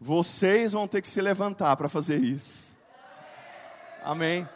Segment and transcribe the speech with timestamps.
[0.00, 2.74] Vocês vão ter que se levantar para fazer isso.
[4.02, 4.48] Amém.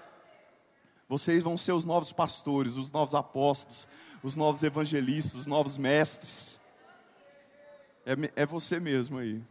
[1.07, 3.87] Vocês vão ser os novos pastores, os novos apóstolos,
[4.23, 6.59] os novos evangelistas, os novos mestres.
[8.07, 9.45] É, é você mesmo aí.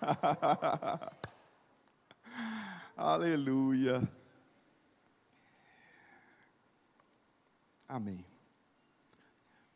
[2.96, 4.02] Aleluia.
[7.86, 8.24] Amém.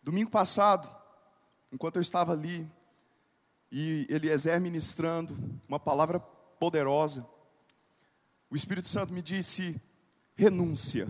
[0.03, 0.89] Domingo passado,
[1.71, 2.67] enquanto eu estava ali,
[3.71, 5.37] e Eliezer ministrando
[5.69, 7.27] uma palavra poderosa,
[8.51, 9.81] o Espírito Santo me disse:
[10.35, 11.07] renúncia.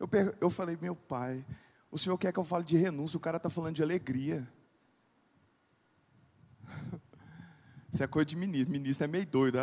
[0.00, 0.08] Eu,
[0.40, 1.44] eu falei, meu pai,
[1.90, 4.48] o senhor quer que eu fale de renúncia, o cara está falando de alegria.
[7.92, 8.70] Isso é coisa de ministro.
[8.70, 9.58] Ministro é meio doido.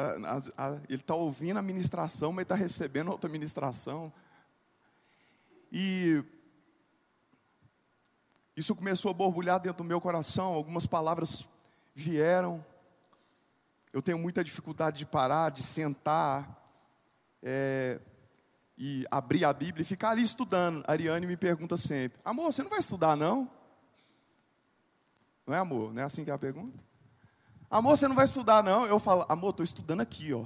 [0.89, 4.11] ele está ouvindo a ministração, mas está recebendo outra ministração.
[5.71, 6.23] E
[8.55, 10.53] isso começou a borbulhar dentro do meu coração.
[10.53, 11.47] Algumas palavras
[11.93, 12.63] vieram.
[13.91, 16.63] Eu tenho muita dificuldade de parar, de sentar
[17.43, 17.99] é,
[18.77, 20.83] e abrir a Bíblia e ficar ali estudando.
[20.87, 23.49] A Ariane me pergunta sempre: Amor, você não vai estudar, não?
[25.45, 25.93] Não é amor?
[25.93, 26.83] Não é assim que é a pergunta?
[27.69, 28.85] Amor, você não vai estudar, não?
[28.85, 30.45] Eu falo: Amor, estou estudando aqui, ó.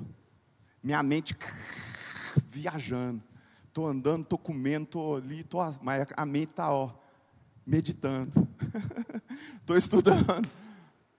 [0.82, 1.38] Minha mente
[2.50, 3.24] viajando.
[3.68, 6.92] Estou andando, estou comendo, estou ali, tô, mas a mente está, ó,
[7.70, 8.48] meditando.
[9.62, 10.50] Estou estudando.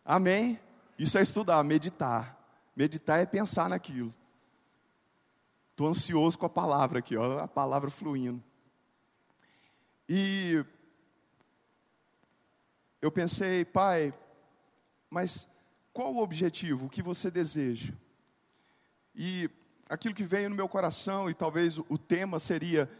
[0.04, 0.58] Amém?
[0.98, 2.36] Isso é estudar, meditar.
[2.74, 4.12] Meditar é pensar naquilo.
[5.70, 8.42] Estou ansioso com a palavra aqui, ó, a palavra fluindo.
[10.08, 10.64] E
[13.00, 14.12] eu pensei, pai,
[15.08, 15.48] mas
[15.92, 16.86] qual o objetivo?
[16.86, 17.92] O que você deseja?
[19.14, 19.48] E
[19.88, 22.90] aquilo que veio no meu coração, e talvez o tema seria: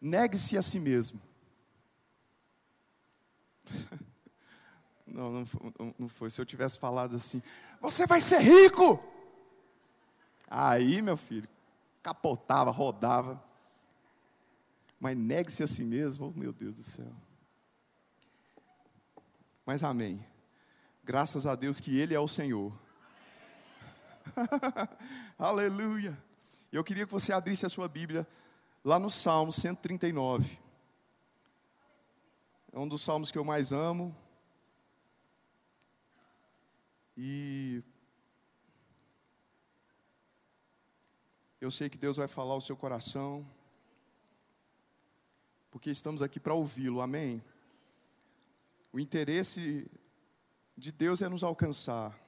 [0.00, 1.20] negue-se a si mesmo.
[5.04, 5.44] Não, não,
[5.98, 6.30] não foi.
[6.30, 7.42] Se eu tivesse falado assim,
[7.82, 8.98] você vai ser rico.
[10.48, 11.46] Aí, meu filho,
[12.02, 13.42] capotava, rodava.
[14.98, 17.12] Mas negue-se a si mesmo, oh meu Deus do céu.
[19.66, 20.24] Mas amém.
[21.04, 22.72] Graças a Deus que Ele é o Senhor.
[25.38, 26.16] Aleluia.
[26.72, 28.26] Eu queria que você abrisse a sua Bíblia
[28.84, 30.61] lá no Salmo 139.
[32.74, 34.16] É um dos salmos que eu mais amo.
[37.14, 37.82] E
[41.60, 43.46] eu sei que Deus vai falar o seu coração,
[45.70, 47.44] porque estamos aqui para ouvi-lo, amém?
[48.90, 49.86] O interesse
[50.74, 52.18] de Deus é nos alcançar.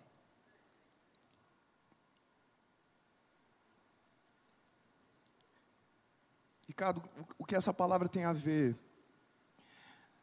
[6.68, 7.02] Ricardo,
[7.38, 8.78] o que essa palavra tem a ver?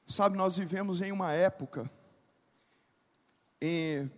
[0.05, 1.89] Sabe, nós vivemos em uma época,
[3.61, 4.11] em,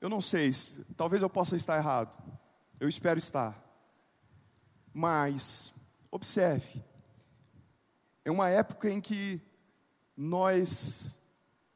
[0.00, 0.50] eu não sei,
[0.96, 2.16] talvez eu possa estar errado,
[2.80, 3.62] eu espero estar,
[4.92, 5.72] mas,
[6.10, 6.82] observe,
[8.24, 9.42] é uma época em que
[10.16, 11.18] nós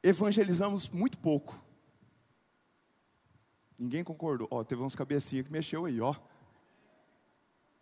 [0.03, 1.61] evangelizamos muito pouco.
[3.79, 4.49] Ninguém concordou.
[4.51, 6.15] Ó, teve uns cabecinhas que mexeu aí, ó.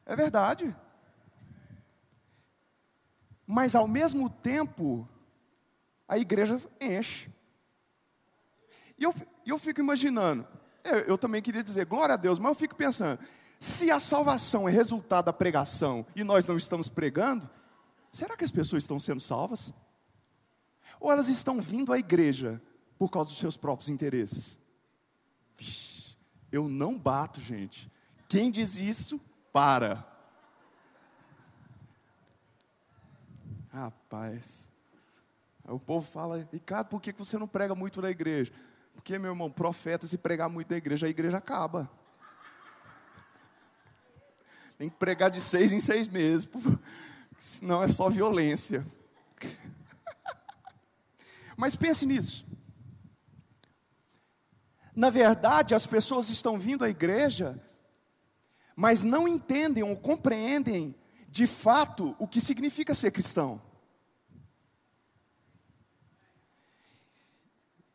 [0.04, 0.74] É verdade.
[3.46, 5.08] Mas ao mesmo tempo,
[6.08, 7.30] a igreja enche.
[8.98, 10.46] E eu, eu fico imaginando,
[10.84, 13.18] eu, eu também queria dizer glória a Deus, mas eu fico pensando,
[13.58, 17.48] se a salvação é resultado da pregação e nós não estamos pregando,
[18.10, 19.72] será que as pessoas estão sendo salvas?
[21.00, 22.60] Ou elas estão vindo à igreja
[22.98, 24.58] por causa dos seus próprios interesses?
[25.56, 26.16] Vixe,
[26.50, 27.90] eu não bato, gente.
[28.28, 29.20] Quem diz isso,
[29.52, 30.06] para.
[33.68, 34.70] Rapaz.
[35.66, 38.52] Aí o povo fala, Ricardo, por que você não prega muito na igreja?
[38.94, 41.90] Porque, meu irmão, profeta, se pregar muito na igreja, a igreja acaba.
[44.78, 46.48] Tem que pregar de seis em seis meses,
[47.36, 48.86] senão é só violência.
[51.56, 52.46] Mas pense nisso.
[54.94, 57.60] Na verdade, as pessoas estão vindo à igreja,
[58.74, 60.94] mas não entendem ou compreendem
[61.28, 63.60] de fato o que significa ser cristão.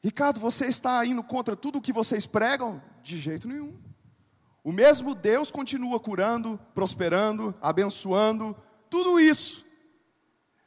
[0.03, 2.81] Ricardo, você está indo contra tudo o que vocês pregam?
[3.03, 3.79] De jeito nenhum.
[4.63, 8.55] O mesmo Deus continua curando, prosperando, abençoando,
[8.89, 9.65] tudo isso.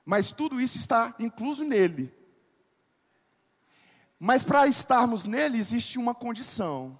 [0.04, 2.12] Mas tudo isso está incluso nele.
[4.18, 6.98] Mas para estarmos nele existe uma condição.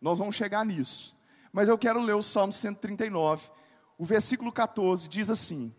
[0.00, 1.16] Nós vamos chegar nisso.
[1.52, 3.50] Mas eu quero ler o Salmo 139.
[3.98, 5.74] O versículo 14 diz assim: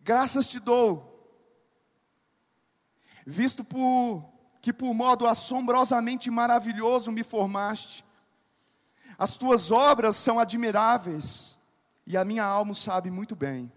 [0.00, 1.15] Graças te dou,
[3.26, 4.24] visto por
[4.62, 8.04] que por modo assombrosamente maravilhoso me formaste.
[9.18, 11.58] As tuas obras são admiráveis,
[12.06, 13.72] e a minha alma sabe muito bem.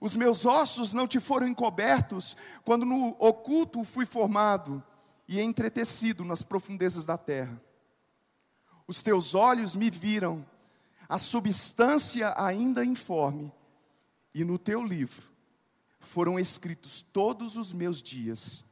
[0.00, 4.82] Os meus ossos não te foram encobertos quando no oculto fui formado
[5.28, 7.60] e entretecido nas profundezas da terra.
[8.86, 10.44] Os teus olhos me viram,
[11.08, 13.52] a substância ainda informe,
[14.34, 15.31] e no teu livro
[16.06, 18.64] foram escritos todos os meus dias,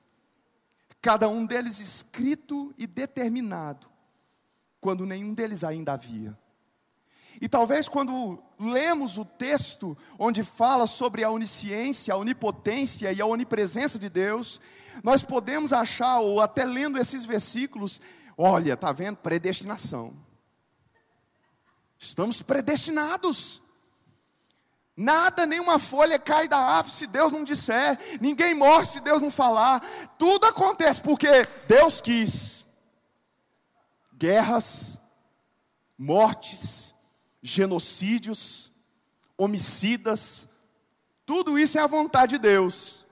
[1.01, 3.89] cada um deles escrito e determinado,
[4.81, 6.37] quando nenhum deles ainda havia.
[7.41, 13.27] E talvez quando lemos o texto onde fala sobre a onisciência, a onipotência e a
[13.27, 14.61] onipresença de Deus,
[15.03, 18.01] nós podemos achar, ou até lendo esses versículos,
[18.37, 19.17] olha, está vendo?
[19.17, 20.15] Predestinação.
[21.99, 23.63] Estamos predestinados.
[25.03, 29.31] Nada, nenhuma folha cai da árvore se Deus não disser, ninguém morre se Deus não
[29.31, 29.81] falar.
[30.19, 31.27] Tudo acontece porque
[31.67, 32.67] Deus quis.
[34.13, 35.01] Guerras,
[35.97, 36.95] mortes,
[37.43, 38.71] genocídios,
[39.39, 40.47] homicidas,
[41.25, 43.07] tudo isso é a vontade de Deus.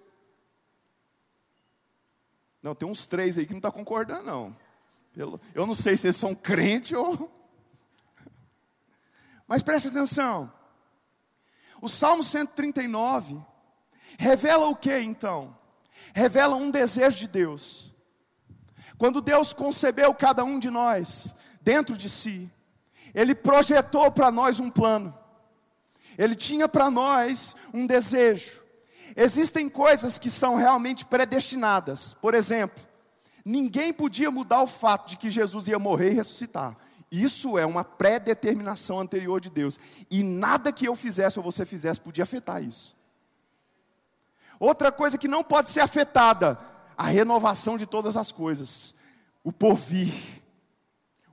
[2.63, 4.55] Não, tem uns três aí que não estão tá concordando, não.
[5.55, 7.33] Eu não sei se eles são crentes ou.
[9.49, 10.58] Mas preste atenção.
[11.81, 13.41] O Salmo 139
[14.19, 15.57] revela o que então?
[16.13, 17.95] Revela um desejo de Deus.
[18.97, 22.51] Quando Deus concebeu cada um de nós dentro de si,
[23.15, 25.17] Ele projetou para nós um plano.
[26.17, 28.61] Ele tinha para nós um desejo.
[29.17, 32.13] Existem coisas que são realmente predestinadas.
[32.15, 32.83] Por exemplo,
[33.45, 36.77] ninguém podia mudar o fato de que Jesus ia morrer e ressuscitar.
[37.11, 39.79] Isso é uma pré-determinação anterior de Deus.
[40.11, 42.97] E nada que eu fizesse ou você fizesse podia afetar isso.
[44.61, 46.59] Outra coisa que não pode ser afetada,
[46.97, 48.95] a renovação de todas as coisas.
[49.43, 50.13] O porvir.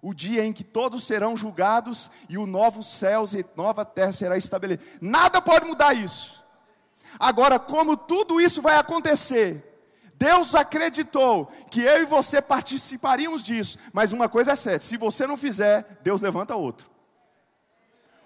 [0.02, 4.38] O dia em que todos serão julgados e o novo céus e nova terra será
[4.38, 5.00] estabelecido.
[5.02, 6.44] Nada pode mudar isso.
[7.20, 9.75] Agora, como tudo isso vai acontecer?
[10.18, 15.28] Deus acreditou que eu e você participaríamos disso, mas uma coisa é certa: se você
[15.28, 16.90] não fizer, Deus levanta outro.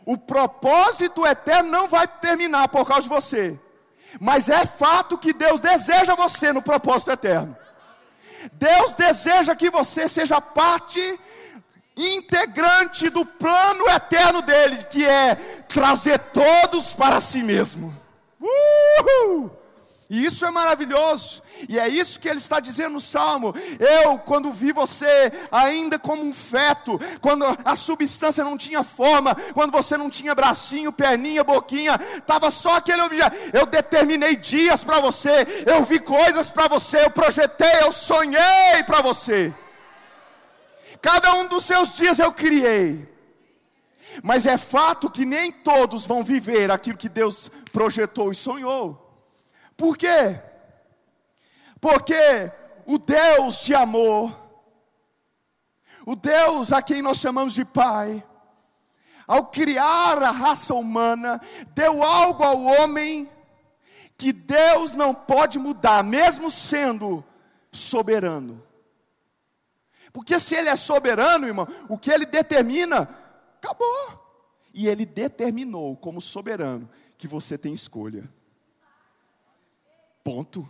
[0.05, 3.59] O propósito eterno não vai terminar por causa de você,
[4.19, 7.57] mas é fato que Deus deseja você no propósito eterno.
[8.53, 11.19] Deus deseja que você seja parte
[11.97, 15.35] integrante do plano eterno dele, que é
[15.67, 17.93] trazer todos para si mesmo.
[18.39, 19.58] Uhul!
[20.09, 21.43] E isso é maravilhoso.
[21.67, 23.53] E é isso que ele está dizendo no Salmo.
[23.79, 29.71] Eu, quando vi você ainda como um feto, quando a substância não tinha forma, quando
[29.71, 33.35] você não tinha bracinho, perninha, boquinha, estava só aquele objeto.
[33.53, 39.01] Eu determinei dias para você, eu vi coisas para você, eu projetei, eu sonhei para
[39.01, 39.53] você.
[40.99, 43.07] Cada um dos seus dias eu criei.
[44.23, 49.08] Mas é fato que nem todos vão viver aquilo que Deus projetou e sonhou.
[49.79, 50.37] Por quê?
[51.79, 52.51] Porque
[52.85, 54.37] o Deus de amor,
[56.05, 58.21] o Deus a quem nós chamamos de Pai,
[59.25, 61.39] ao criar a raça humana,
[61.69, 63.29] deu algo ao homem
[64.17, 67.23] que Deus não pode mudar, mesmo sendo
[67.71, 68.61] soberano.
[70.11, 73.07] Porque se Ele é soberano, irmão, o que Ele determina,
[73.55, 74.59] acabou.
[74.73, 78.29] E Ele determinou, como soberano, que você tem escolha.
[80.23, 80.69] Ponto.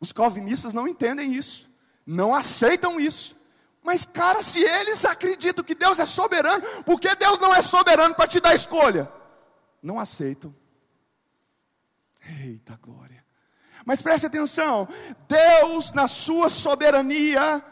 [0.00, 1.70] Os calvinistas não entendem isso,
[2.06, 3.34] não aceitam isso.
[3.82, 8.14] Mas, cara, se eles acreditam que Deus é soberano, por que Deus não é soberano
[8.14, 9.10] para te dar escolha?
[9.82, 10.54] Não aceitam.
[12.42, 13.24] Eita glória.
[13.84, 14.88] Mas preste atenção:
[15.28, 17.62] Deus, na sua soberania,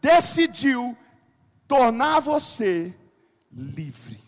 [0.00, 0.96] decidiu
[1.66, 2.94] tornar você
[3.50, 4.23] livre.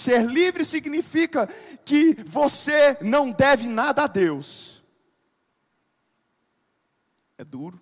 [0.00, 1.46] Ser livre significa
[1.84, 4.82] que você não deve nada a Deus.
[7.36, 7.78] É duro.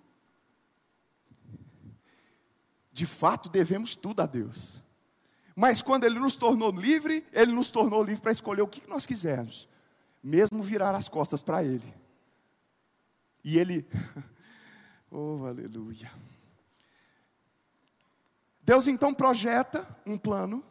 [2.91, 4.83] De fato, devemos tudo a Deus.
[5.55, 9.05] Mas quando Ele nos tornou livre, Ele nos tornou livre para escolher o que nós
[9.05, 9.69] quisermos,
[10.21, 11.93] mesmo virar as costas para Ele.
[13.45, 13.87] E Ele,
[15.09, 16.11] oh aleluia.
[18.61, 20.68] Deus então projeta um plano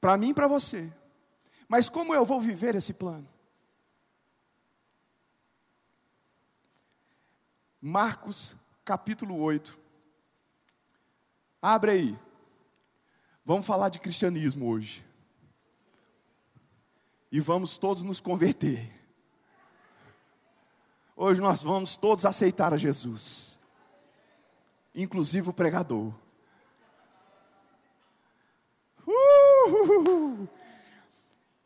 [0.00, 0.92] para mim e para você.
[1.68, 3.28] Mas como eu vou viver esse plano?
[7.80, 9.78] Marcos capítulo 8.
[11.60, 12.18] Abre aí.
[13.44, 15.04] Vamos falar de cristianismo hoje.
[17.30, 18.90] E vamos todos nos converter.
[21.14, 23.58] Hoje nós vamos todos aceitar a Jesus,
[24.94, 26.14] inclusive o pregador.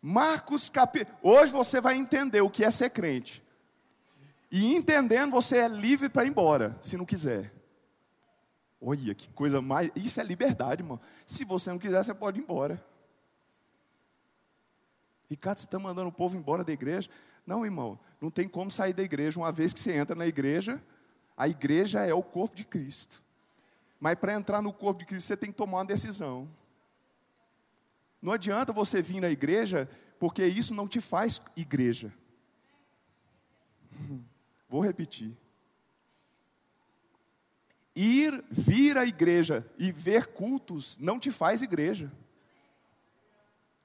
[0.01, 1.17] Marcos capítulo.
[1.23, 3.43] Hoje você vai entender o que é ser crente.
[4.51, 7.53] E entendendo, você é livre para ir embora, se não quiser.
[8.81, 9.91] Olha que coisa mais.
[9.95, 11.01] Isso é liberdade, irmão.
[11.27, 12.85] Se você não quiser, você pode ir embora.
[15.31, 17.09] Ricardo, você está mandando o povo embora da igreja?
[17.47, 19.39] Não, irmão, não tem como sair da igreja.
[19.39, 20.83] Uma vez que você entra na igreja,
[21.37, 23.23] a igreja é o corpo de Cristo.
[23.99, 26.51] Mas para entrar no corpo de Cristo, você tem que tomar uma decisão.
[28.23, 32.15] Não adianta você vir na igreja, porque isso não te faz igreja.
[34.69, 35.37] Vou repetir.
[37.95, 42.11] Ir, vir à igreja e ver cultos não te faz igreja.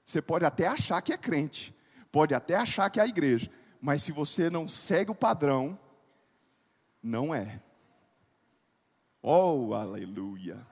[0.04, 1.74] Você pode até achar que é crente,
[2.10, 5.78] pode até achar que é a igreja, mas se você não segue o padrão,
[7.02, 7.60] não é.
[9.20, 10.66] Oh, aleluia.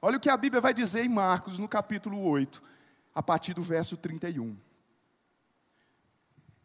[0.00, 2.62] Olha o que a Bíblia vai dizer em Marcos, no capítulo 8,
[3.18, 4.56] a partir do verso 31.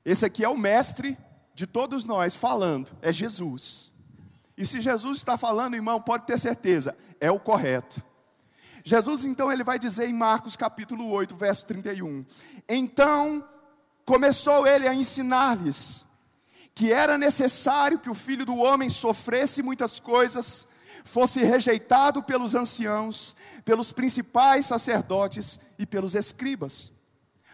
[0.06, 1.18] Esse aqui é o mestre
[1.56, 3.92] de todos nós falando, é Jesus.
[4.56, 8.04] E se Jesus está falando, irmão, pode ter certeza, é o correto.
[8.84, 12.24] Jesus então ele vai dizer em Marcos capítulo 8, verso 31.
[12.70, 13.44] Então
[14.06, 16.06] começou ele a ensinar-lhes
[16.76, 20.68] que era necessário que o filho do homem sofresse muitas coisas,
[21.04, 26.92] fosse rejeitado pelos anciãos, pelos principais sacerdotes e pelos escribas,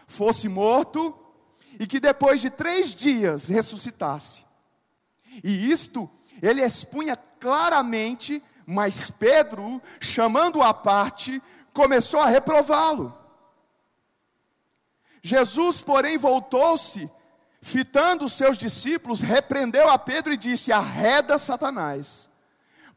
[0.06, 1.14] fosse morto
[1.78, 4.44] e que depois de três dias ressuscitasse.
[5.42, 6.10] E isto
[6.42, 11.42] ele expunha claramente, mas Pedro, chamando-o à parte,
[11.72, 13.14] começou a reprová-lo.
[15.22, 17.10] Jesus, porém, voltou-se,
[17.60, 22.29] fitando os seus discípulos, repreendeu a Pedro e disse: Arreda Satanás,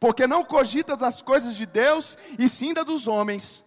[0.04, 3.64] porque não cogita das coisas de Deus e sim da dos homens.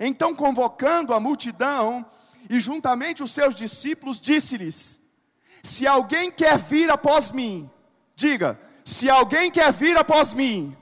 [0.00, 2.06] Então, convocando a multidão
[2.48, 4.98] e juntamente os seus discípulos, disse-lhes:
[5.62, 7.70] Se alguém quer vir após mim,
[8.16, 10.74] diga: se alguém quer vir após mim,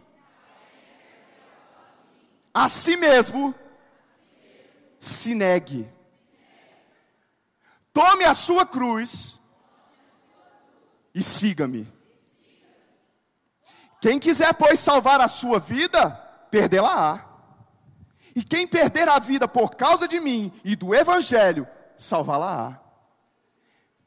[2.55, 3.53] a si mesmo,
[4.97, 5.91] se negue.
[7.93, 9.41] Tome a sua cruz
[11.13, 12.02] e siga-me.
[14.03, 16.11] Quem quiser, pois, salvar a sua vida,
[16.51, 17.25] perdê-la-á.
[18.35, 22.81] E quem perder a vida por causa de mim e do Evangelho, salvá-la-á.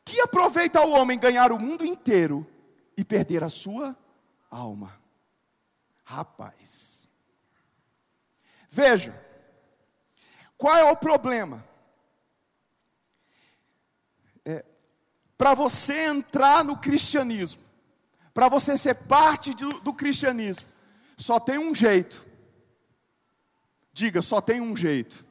[0.04, 2.46] Que aproveita o homem ganhar o mundo inteiro
[2.98, 3.96] e perder a sua
[4.52, 5.00] alma.
[6.04, 7.08] Rapaz.
[8.70, 9.18] Veja,
[10.58, 11.66] qual é o problema?
[14.44, 14.66] É,
[15.38, 17.65] para você entrar no cristianismo,
[18.36, 20.68] para você ser parte do, do cristianismo,
[21.18, 22.26] só tem um jeito.
[23.94, 25.26] Diga, só tem um jeito.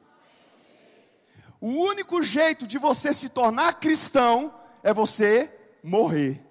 [1.61, 6.43] O único jeito de você se tornar cristão é você morrer.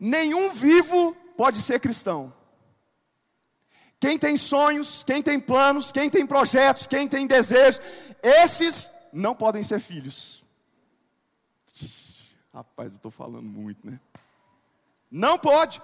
[0.00, 2.34] Nenhum vivo pode ser cristão.
[4.00, 7.80] Quem tem sonhos, quem tem planos, quem tem projetos, quem tem desejos,
[8.20, 10.42] esses não podem ser filhos.
[12.58, 14.00] Rapaz, eu estou falando muito, né?
[15.08, 15.80] Não pode.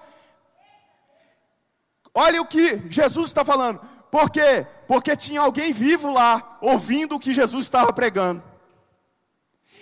[2.13, 3.79] Olha o que Jesus está falando.
[4.11, 4.67] Por quê?
[4.85, 8.43] Porque tinha alguém vivo lá, ouvindo o que Jesus estava pregando.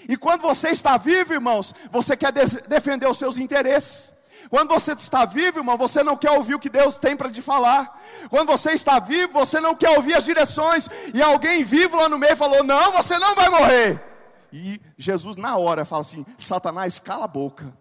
[0.07, 4.13] E quando você está vivo, irmãos, você quer defender os seus interesses.
[4.47, 7.41] Quando você está vivo, irmão, você não quer ouvir o que Deus tem para te
[7.41, 7.99] falar.
[8.29, 10.87] Quando você está vivo, você não quer ouvir as direções.
[11.11, 14.12] E alguém vivo lá no meio falou: Não, você não vai morrer.
[14.55, 17.75] E Jesus, na hora, fala assim: Satanás, cala a boca.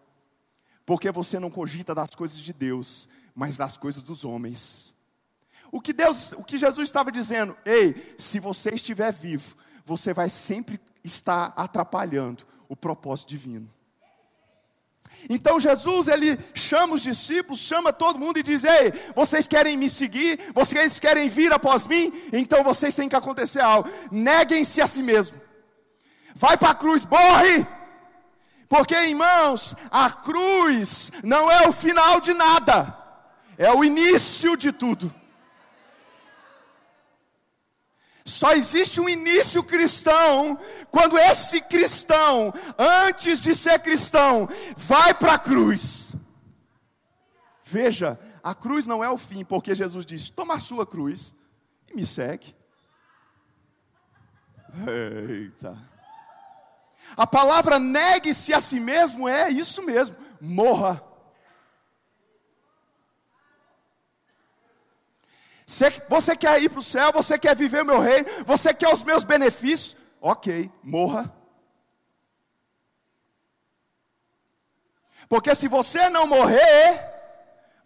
[0.87, 4.95] Porque você não cogita das coisas de Deus, mas das coisas dos homens.
[5.71, 10.31] O que Deus, o que Jesus estava dizendo, ei, se você estiver vivo, você vai
[10.31, 13.71] sempre estar atrapalhando o propósito divino.
[15.29, 19.91] Então Jesus ele chama os discípulos, chama todo mundo e diz: Ei, vocês querem me
[19.91, 20.41] seguir?
[20.55, 22.13] Vocês querem vir após mim?
[22.33, 23.91] Então vocês têm que acontecer algo.
[24.11, 25.42] Neguem-se a si mesmo.
[26.35, 27.67] Vai para a cruz, morre!
[28.69, 32.97] Porque, irmãos, a cruz não é o final de nada,
[33.59, 35.13] é o início de tudo.
[38.25, 40.59] Só existe um início cristão
[40.91, 46.15] quando esse cristão, antes de ser cristão, vai para a cruz.
[47.65, 51.35] Veja, a cruz não é o fim, porque Jesus diz: toma a sua cruz
[51.91, 52.55] e me segue.
[55.29, 55.92] Eita.
[57.17, 61.03] A palavra negue-se a si mesmo é isso mesmo, morra.
[66.09, 69.03] Você quer ir para o céu, você quer viver o meu reino, você quer os
[69.03, 71.35] meus benefícios, ok, morra.
[75.29, 77.01] Porque se você não morrer,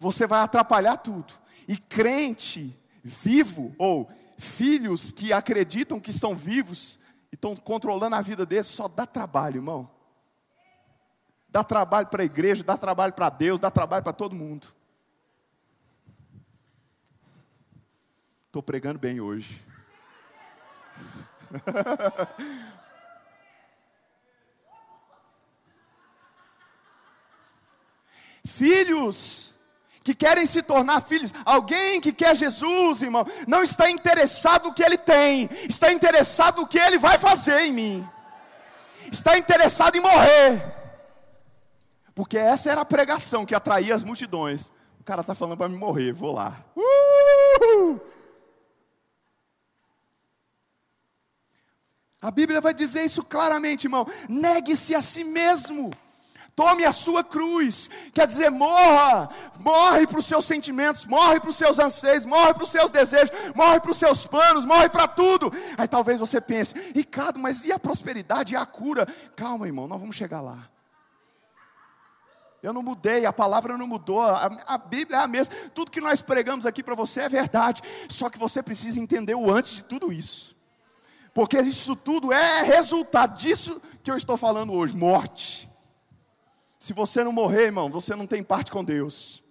[0.00, 1.32] você vai atrapalhar tudo.
[1.68, 6.98] E crente vivo, ou filhos que acreditam que estão vivos
[7.36, 9.88] estão controlando a vida deles, só dá trabalho, irmão.
[11.48, 14.66] Dá trabalho para a igreja, dá trabalho para Deus, dá trabalho para todo mundo.
[18.46, 19.64] Estou pregando bem hoje.
[28.46, 29.55] Filhos
[30.06, 34.80] que querem se tornar filhos, alguém que quer Jesus, irmão, não está interessado no que
[34.80, 38.08] ele tem, está interessado no que ele vai fazer em mim,
[39.10, 40.62] está interessado em morrer,
[42.14, 44.70] porque essa era a pregação que atraía as multidões.
[45.00, 46.64] O cara está falando para me morrer, vou lá.
[46.76, 48.00] Uh!
[52.22, 54.06] A Bíblia vai dizer isso claramente, irmão.
[54.28, 55.90] Negue-se a si mesmo.
[56.56, 59.28] Tome a sua cruz, quer dizer, morra,
[59.60, 63.30] morre para os seus sentimentos, morre para os seus anseios, morre para os seus desejos,
[63.54, 65.52] morre para os seus planos, morre para tudo.
[65.76, 69.06] Aí talvez você pense, Ricardo, mas e a prosperidade e a cura?
[69.36, 70.66] Calma, irmão, nós vamos chegar lá.
[72.62, 75.54] Eu não mudei, a palavra não mudou, a, a Bíblia é a mesma.
[75.74, 79.52] Tudo que nós pregamos aqui para você é verdade, só que você precisa entender o
[79.52, 80.56] antes de tudo isso,
[81.34, 85.65] porque isso tudo é resultado disso que eu estou falando hoje: morte.
[86.86, 89.42] Se você não morrer, irmão, você não tem parte com Deus.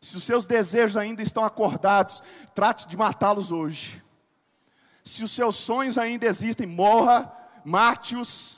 [0.00, 2.22] Se os seus desejos ainda estão acordados,
[2.54, 4.02] trate de matá-los hoje.
[5.04, 7.30] Se os seus sonhos ainda existem, morra,
[7.66, 8.56] mate-os,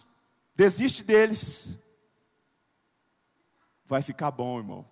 [0.55, 1.77] desiste deles.
[3.85, 4.87] Vai ficar bom, irmão.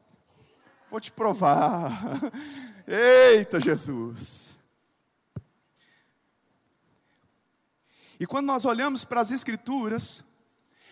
[0.91, 1.93] Vou te provar.
[2.85, 4.57] Eita, Jesus.
[8.19, 10.26] E quando nós olhamos para as Escrituras,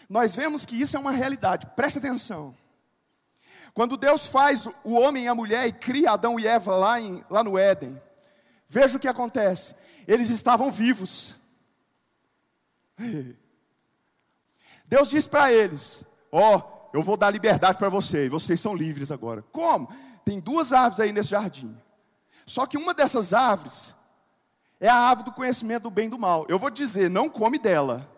[0.09, 2.55] nós vemos que isso é uma realidade, preste atenção.
[3.73, 7.25] Quando Deus faz o homem e a mulher e cria Adão e Eva lá, em,
[7.29, 8.01] lá no Éden,
[8.69, 9.75] veja o que acontece:
[10.07, 11.35] eles estavam vivos.
[14.87, 19.11] Deus diz para eles: Ó, oh, eu vou dar liberdade para vocês, vocês são livres
[19.11, 19.43] agora.
[19.51, 19.93] Como?
[20.25, 21.77] Tem duas árvores aí nesse jardim.
[22.47, 23.95] Só que uma dessas árvores
[24.79, 26.47] é a árvore do conhecimento do bem e do mal.
[26.49, 28.09] Eu vou dizer, não come dela.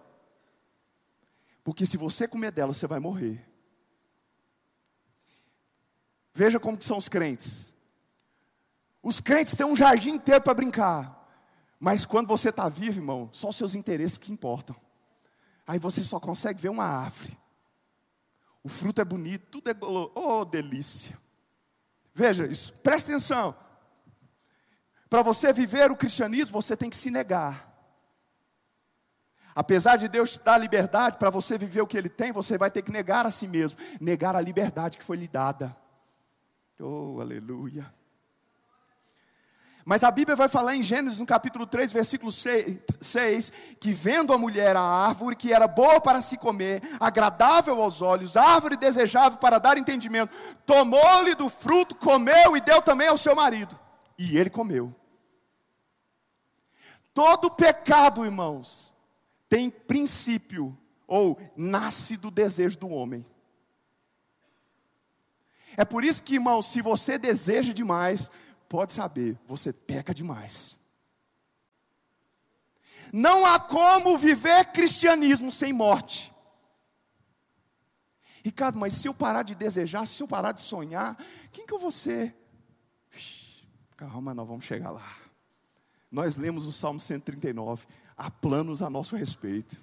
[1.67, 3.45] Porque se você comer dela, você vai morrer.
[6.33, 7.75] Veja como são os crentes.
[9.03, 11.29] Os crentes têm um jardim inteiro para brincar.
[11.81, 14.77] Mas quando você está vivo, irmão, só os seus interesses que importam.
[15.67, 17.37] Aí você só consegue ver uma árvore.
[18.63, 19.75] O fruto é bonito, tudo é
[20.15, 21.19] oh delícia.
[22.15, 23.57] Veja isso, preste atenção.
[25.11, 27.76] Para você viver o cristianismo, você tem que se negar.
[29.57, 32.71] Apesar de Deus te dar liberdade para você viver o que Ele tem, você vai
[32.71, 35.75] ter que negar a si mesmo, negar a liberdade que foi lhe dada.
[36.79, 37.91] Oh, aleluia.
[39.83, 44.35] Mas a Bíblia vai falar em Gênesis, no capítulo 3, versículo 6, 6, que vendo
[44.35, 49.39] a mulher a árvore que era boa para se comer, agradável aos olhos, árvore desejável
[49.39, 50.35] para dar entendimento,
[50.67, 53.79] tomou-lhe do fruto, comeu e deu também ao seu marido.
[54.19, 54.95] E ele comeu.
[57.15, 58.95] Todo pecado, irmãos,
[59.49, 63.25] tem princípio, ou nasce do desejo do homem.
[65.77, 68.31] É por isso que, irmão, se você deseja demais,
[68.69, 70.77] pode saber, você peca demais.
[73.13, 76.33] Não há como viver cristianismo sem morte.
[78.45, 81.17] Ricardo, mas se eu parar de desejar, se eu parar de sonhar,
[81.53, 82.35] quem que eu vou ser?
[83.97, 85.17] Calma, nós vamos chegar lá.
[86.11, 89.77] Nós lemos o Salmo 139 há planos a nosso respeito.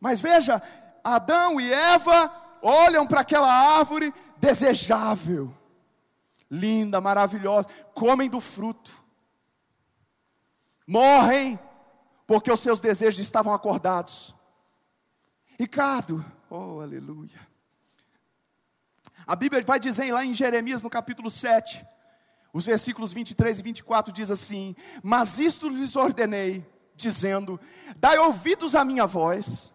[0.00, 0.60] Mas veja,
[1.04, 2.30] Adão e Eva
[2.60, 5.54] olham para aquela árvore desejável,
[6.50, 8.92] linda, maravilhosa, comem do fruto,
[10.86, 11.58] morrem,
[12.26, 14.34] porque os seus desejos estavam acordados.
[15.58, 17.52] Ricardo, oh aleluia.
[19.24, 21.86] A Bíblia vai dizer lá em Jeremias, no capítulo 7,
[22.52, 27.58] os versículos 23 e 24 diz assim: Mas isto lhes ordenei, dizendo:
[27.96, 29.72] Dai ouvidos à minha voz,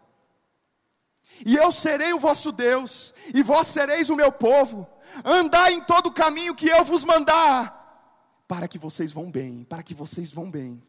[1.45, 4.87] e eu serei o vosso Deus, e vós sereis o meu povo.
[5.23, 9.81] Andai em todo o caminho que eu vos mandar, para que vocês vão bem, para
[9.81, 10.81] que vocês vão bem.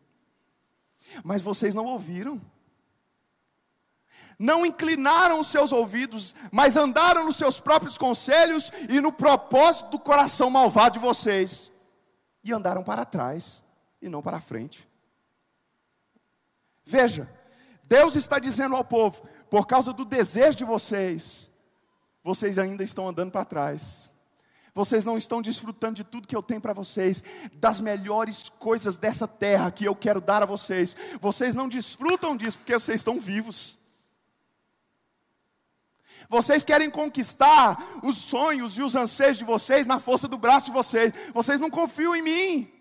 [1.25, 2.41] Mas vocês não ouviram.
[4.39, 9.99] Não inclinaram os seus ouvidos, mas andaram nos seus próprios conselhos e no propósito do
[9.99, 11.68] coração malvado de vocês.
[12.49, 13.63] E andaram para trás
[14.01, 14.89] e não para frente.
[16.83, 17.29] Veja,
[17.87, 21.51] Deus está dizendo ao povo: por causa do desejo de vocês,
[22.25, 24.11] vocês ainda estão andando para trás.
[24.75, 29.29] Vocês não estão desfrutando de tudo que eu tenho para vocês, das melhores coisas dessa
[29.29, 30.97] terra que eu quero dar a vocês.
[31.21, 33.78] Vocês não desfrutam disso porque vocês estão vivos.
[36.29, 40.73] Vocês querem conquistar os sonhos e os anseios de vocês na força do braço de
[40.73, 41.13] vocês.
[41.33, 42.73] Vocês não confiam em mim.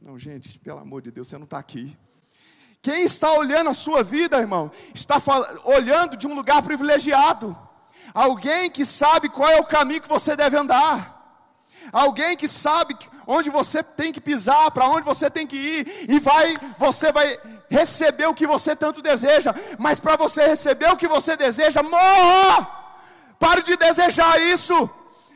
[0.00, 1.96] Não, gente, pelo amor de Deus, você não está aqui.
[2.82, 5.16] Quem está olhando a sua vida, irmão, está
[5.64, 7.56] olhando de um lugar privilegiado.
[8.12, 11.14] Alguém que sabe qual é o caminho que você deve andar.
[11.92, 16.18] Alguém que sabe onde você tem que pisar, para onde você tem que ir, e
[16.18, 17.38] vai, você vai
[17.74, 19.52] receber o que você tanto deseja.
[19.78, 22.68] Mas para você receber o que você deseja, morra!
[23.38, 24.88] Pare de desejar isso.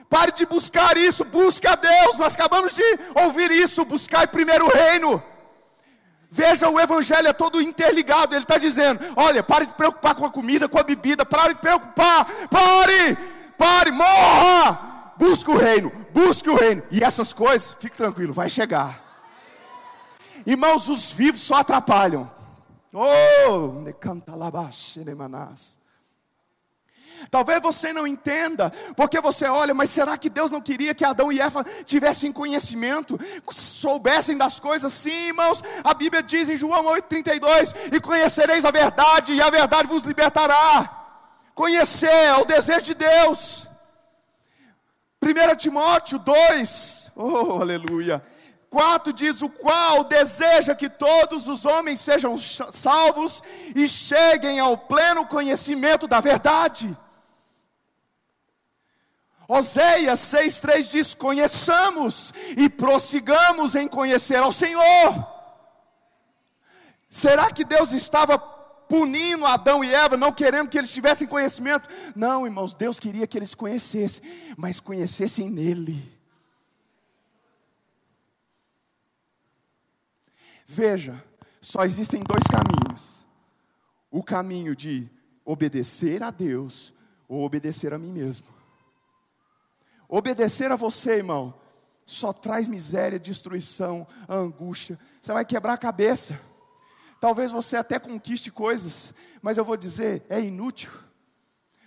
[0.09, 2.17] Pare de buscar isso, busque a Deus.
[2.17, 3.85] Nós acabamos de ouvir isso.
[3.85, 5.23] Buscar primeiro o reino.
[6.31, 8.35] Veja, o Evangelho é todo interligado.
[8.35, 11.61] Ele está dizendo: olha, pare de preocupar com a comida, com a bebida, pare de
[11.61, 13.19] preocupar, pare,
[13.59, 15.13] pare, morra.
[15.17, 16.83] Busque o reino, busque o reino.
[16.91, 19.08] E essas coisas, fique tranquilo, vai chegar.
[20.49, 22.27] Irmãos, os vivos só atrapalham.
[22.91, 25.79] Oh, canta labaxe, ne manás.
[27.31, 31.31] Talvez você não entenda, porque você olha, mas será que Deus não queria que Adão
[31.31, 34.91] e Eva tivessem conhecimento, soubessem das coisas?
[34.91, 39.87] Sim, irmãos, a Bíblia diz em João 8,32: E conhecereis a verdade, e a verdade
[39.87, 41.21] vos libertará.
[41.55, 43.69] Conhecer é o desejo de Deus.
[45.23, 48.25] 1 Timóteo 2, oh aleluia.
[48.71, 53.43] 4 diz: O qual deseja que todos os homens sejam salvos
[53.75, 56.97] e cheguem ao pleno conhecimento da verdade.
[59.49, 65.27] Oséias 6,3 diz: Conheçamos e prossigamos em conhecer ao Senhor.
[67.09, 71.89] Será que Deus estava punindo Adão e Eva, não querendo que eles tivessem conhecimento?
[72.15, 74.23] Não, irmãos, Deus queria que eles conhecessem,
[74.59, 76.18] mas conhecessem nele.
[80.71, 81.25] Veja,
[81.63, 83.27] só existem dois caminhos:
[84.11, 85.11] o caminho de
[85.43, 86.93] obedecer a Deus
[87.27, 88.47] ou obedecer a mim mesmo.
[90.07, 91.55] Obedecer a você, irmão,
[92.05, 94.99] só traz miséria, destruição, angústia.
[95.21, 96.39] Você vai quebrar a cabeça.
[97.19, 100.91] Talvez você até conquiste coisas, mas eu vou dizer, é inútil,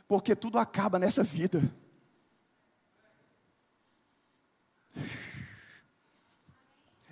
[0.07, 1.63] porque tudo acaba nessa vida.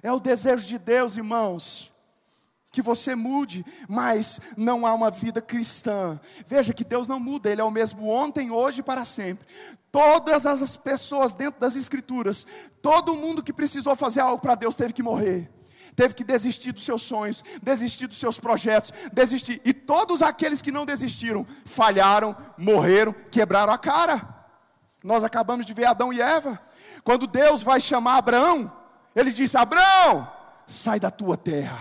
[0.02, 1.92] É o desejo de Deus, irmãos,
[2.72, 6.20] que você mude, mas não há uma vida cristã.
[6.48, 9.46] Veja que Deus não muda, Ele é o mesmo ontem, hoje e para sempre.
[9.92, 12.46] Todas as pessoas dentro das Escrituras,
[12.82, 15.50] todo mundo que precisou fazer algo para Deus teve que morrer,
[15.96, 19.60] teve que desistir dos seus sonhos, desistir dos seus projetos, desistir.
[19.66, 24.38] E todos aqueles que não desistiram, falharam, morreram, quebraram a cara.
[25.04, 26.62] Nós acabamos de ver Adão e Eva.
[27.04, 28.72] Quando Deus vai chamar Abraão,
[29.20, 30.28] ele disse: Abraão,
[30.68, 31.80] sai da tua terra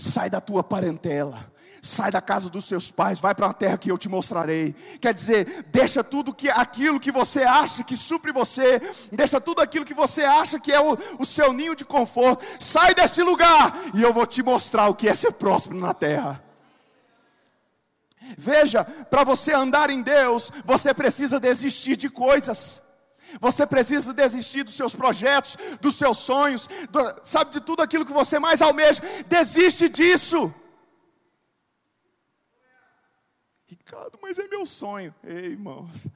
[0.00, 3.90] sai da tua parentela, sai da casa dos seus pais, vai para uma terra que
[3.90, 4.74] eu te mostrarei.
[5.00, 8.80] Quer dizer, deixa tudo que aquilo que você acha que supre você,
[9.12, 12.94] deixa tudo aquilo que você acha que é o, o seu ninho de conforto, sai
[12.94, 16.42] desse lugar e eu vou te mostrar o que é ser próspero na terra.
[18.36, 22.80] Veja, para você andar em Deus, você precisa desistir de coisas.
[23.38, 28.12] Você precisa desistir dos seus projetos, dos seus sonhos, do, sabe, de tudo aquilo que
[28.12, 29.02] você mais almeja.
[29.26, 30.52] Desiste disso.
[33.66, 35.14] Ricardo, mas é meu sonho.
[35.22, 36.06] Ei, irmãos,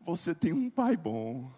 [0.00, 1.50] você tem um pai bom.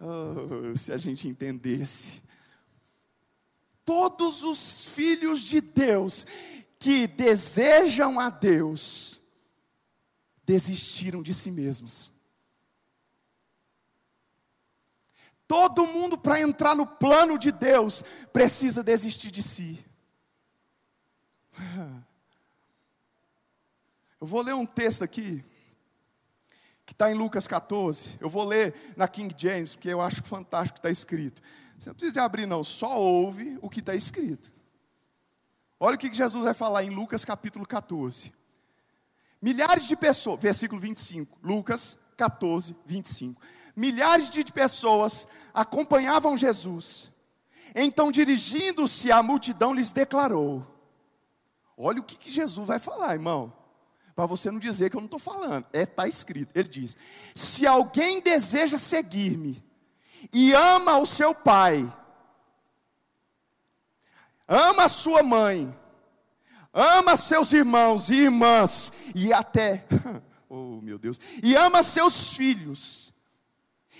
[0.00, 2.22] Oh, se a gente entendesse.
[3.84, 6.26] Todos os filhos de Deus
[6.78, 9.09] que desejam a Deus,
[10.50, 12.10] desistiram de si mesmos.
[15.46, 19.84] Todo mundo, para entrar no plano de Deus, precisa desistir de si.
[24.20, 25.42] Eu vou ler um texto aqui,
[26.84, 28.18] que está em Lucas 14.
[28.20, 31.40] Eu vou ler na King James, porque eu acho fantástico que está escrito.
[31.78, 34.52] Você não precisa de abrir, não, só ouve o que está escrito.
[35.78, 38.30] Olha o que Jesus vai falar em Lucas capítulo 14.
[39.40, 43.40] Milhares de pessoas, versículo 25, Lucas 14, 25.
[43.74, 47.10] Milhares de pessoas acompanhavam Jesus.
[47.74, 50.66] Então, dirigindo-se à multidão, lhes declarou:
[51.76, 53.52] Olha o que, que Jesus vai falar, irmão.
[54.14, 55.64] Para você não dizer que eu não estou falando.
[55.72, 56.54] É, está escrito.
[56.54, 56.94] Ele diz:
[57.34, 59.64] Se alguém deseja seguir-me
[60.30, 61.90] e ama o seu pai,
[64.46, 65.74] ama a sua mãe,
[66.72, 69.86] ama seus irmãos e irmãs, e até,
[70.48, 73.12] oh meu Deus, e ama seus filhos,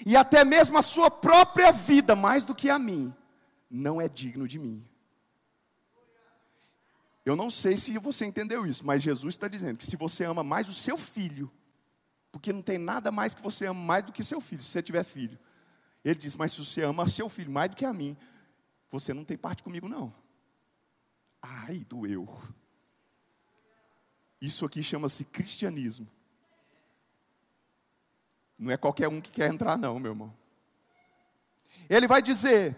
[0.04, 3.14] e até mesmo a sua própria vida, mais do que a mim,
[3.70, 4.86] não é digno de mim.
[7.24, 10.42] Eu não sei se você entendeu isso, mas Jesus está dizendo que se você ama
[10.42, 11.50] mais o seu filho,
[12.32, 14.82] porque não tem nada mais que você ama mais do que seu filho, se você
[14.82, 15.38] tiver filho.
[16.04, 18.16] Ele diz: Mas se você ama seu filho mais do que a mim,
[18.90, 20.12] você não tem parte comigo, não.
[21.42, 22.28] Ai, doeu.
[24.40, 26.08] Isso aqui chama-se cristianismo.
[28.58, 30.34] Não é qualquer um que quer entrar, não, meu irmão.
[31.88, 32.76] Ele vai dizer: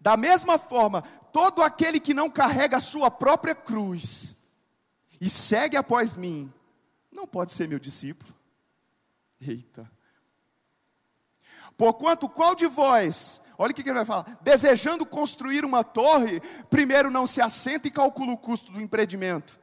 [0.00, 4.36] da mesma forma, todo aquele que não carrega a sua própria cruz
[5.20, 6.52] e segue após mim,
[7.12, 8.34] não pode ser meu discípulo.
[9.40, 9.90] Eita.
[11.76, 17.10] Porquanto qual de vós, olha o que ele vai falar, desejando construir uma torre, primeiro
[17.10, 19.59] não se assenta e calcula o custo do empreendimento,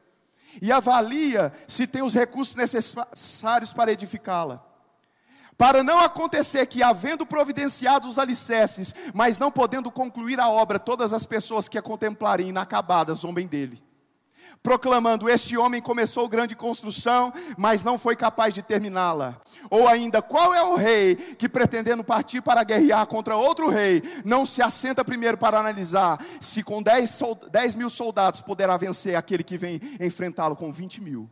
[0.62, 4.64] e avalia se tem os recursos necessários para edificá-la.
[5.58, 11.12] Para não acontecer que, havendo providenciado os alicerces, mas não podendo concluir a obra, todas
[11.14, 13.87] as pessoas que a contemplarem inacabada zombem dele.
[14.62, 19.42] Proclamando: Este homem começou grande construção, mas não foi capaz de terminá-la.
[19.70, 24.46] Ou ainda, qual é o rei que, pretendendo partir para guerrear contra outro rei, não
[24.46, 27.20] se assenta primeiro para analisar se com 10,
[27.52, 31.30] 10 mil soldados poderá vencer aquele que vem enfrentá-lo com 20 mil?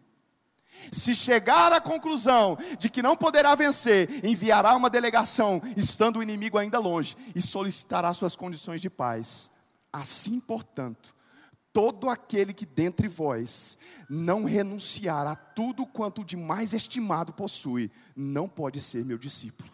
[0.91, 6.58] Se chegar à conclusão de que não poderá vencer, enviará uma delegação, estando o inimigo
[6.58, 9.49] ainda longe, e solicitará suas condições de paz.
[9.91, 11.14] Assim, portanto,
[11.76, 13.78] todo aquele que dentre vós
[14.10, 19.70] não renunciar a tudo quanto de mais estimado possui, não pode ser meu discípulo.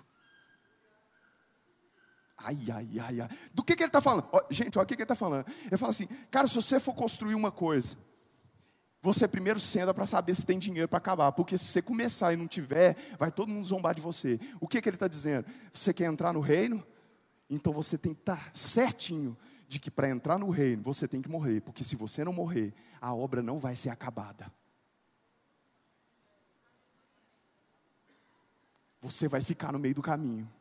[2.36, 3.30] Ai, ai, ai, ai.
[3.54, 4.28] Do que, que ele está falando?
[4.50, 5.46] gente, olha o que, que ele está falando.
[5.68, 7.96] Ele fala assim, cara, se você for construir uma coisa,
[9.00, 12.36] você primeiro senta para saber se tem dinheiro para acabar, porque se você começar e
[12.36, 14.40] não tiver, vai todo mundo zombar de você.
[14.60, 15.46] O que, que ele está dizendo?
[15.72, 16.84] Você quer entrar no reino?
[17.48, 19.38] Então você tem que estar tá certinho
[19.71, 22.73] de que para entrar no reino você tem que morrer, porque se você não morrer,
[22.99, 24.51] a obra não vai ser acabada.
[28.99, 30.51] Você vai ficar no meio do caminho.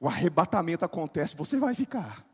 [0.00, 2.26] O arrebatamento acontece, você vai ficar.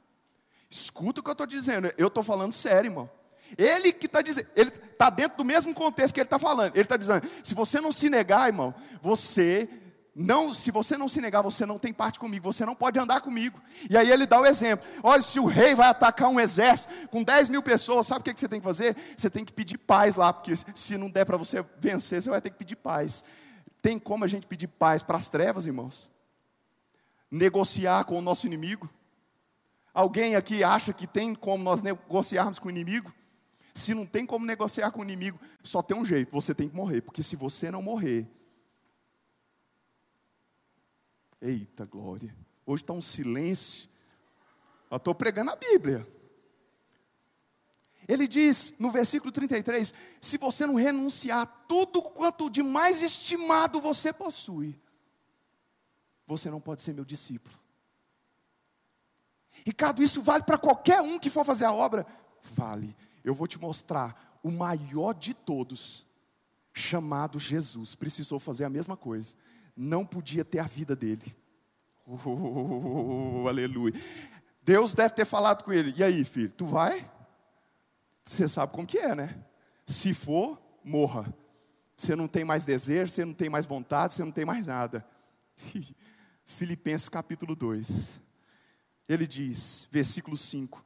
[0.71, 3.11] Escuta o que eu estou dizendo, eu estou falando sério, irmão.
[3.59, 6.75] Ele que está dizendo, ele está dentro do mesmo contexto que ele está falando.
[6.75, 9.69] Ele está dizendo: se você não se negar, irmão, você
[10.23, 13.23] não, se você não se negar, você não tem parte comigo, você não pode andar
[13.23, 13.59] comigo.
[13.89, 17.23] E aí ele dá o exemplo: olha, se o rei vai atacar um exército com
[17.23, 18.95] 10 mil pessoas, sabe o que, que você tem que fazer?
[19.17, 22.41] Você tem que pedir paz lá, porque se não der para você vencer, você vai
[22.43, 23.25] ter que pedir paz.
[23.81, 26.11] Tem como a gente pedir paz para as trevas, irmãos?
[27.31, 28.91] Negociar com o nosso inimigo?
[29.95, 33.11] Alguém aqui acha que tem como nós negociarmos com o inimigo?
[33.75, 36.77] Se não tem como negociar com o inimigo, só tem um jeito: você tem que
[36.77, 37.01] morrer.
[37.01, 38.29] Porque se você não morrer.
[41.41, 42.35] Eita glória.
[42.67, 43.89] Hoje está um silêncio.
[44.91, 46.07] Eu estou pregando a Bíblia.
[48.09, 53.81] Ele diz no versículo 33: se você não renunciar a tudo quanto de mais estimado
[53.81, 54.79] você possui,
[56.27, 57.55] você não pode ser meu discípulo.
[59.65, 62.07] Ricardo, isso vale para qualquer um que for fazer a obra?
[62.43, 66.07] Vale eu vou te mostrar o maior de todos,
[66.73, 69.35] chamado Jesus, precisou fazer a mesma coisa,
[69.77, 71.37] não podia ter a vida dele.
[72.07, 73.95] Oh, aleluia.
[74.63, 77.09] Deus deve ter falado com ele: E aí, filho, tu vai?
[78.25, 79.45] Você sabe como que é, né?
[79.87, 81.33] Se for, morra.
[81.97, 85.07] Você não tem mais desejo, você não tem mais vontade, você não tem mais nada.
[86.45, 88.21] Filipenses capítulo 2.
[89.09, 90.85] Ele diz, versículo 5: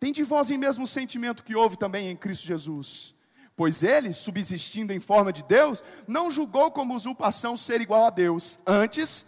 [0.00, 3.14] tem de vós em mesmo sentimento que houve também em Cristo Jesus.
[3.58, 8.56] Pois ele, subsistindo em forma de Deus, não julgou como usurpação ser igual a Deus,
[8.64, 9.26] antes,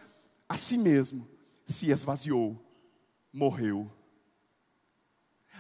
[0.49, 1.29] a si mesmo,
[1.65, 2.57] se esvaziou,
[3.33, 3.91] morreu.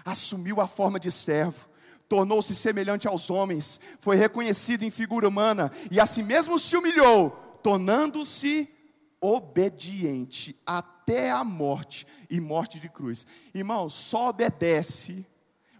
[0.04, 1.68] Assumiu a forma de servo,
[2.08, 7.30] tornou-se semelhante aos homens, foi reconhecido em figura humana e a si mesmo se humilhou,
[7.64, 8.72] tornando-se
[9.20, 13.26] obediente até a morte e morte de cruz.
[13.52, 15.26] Irmão, só obedece.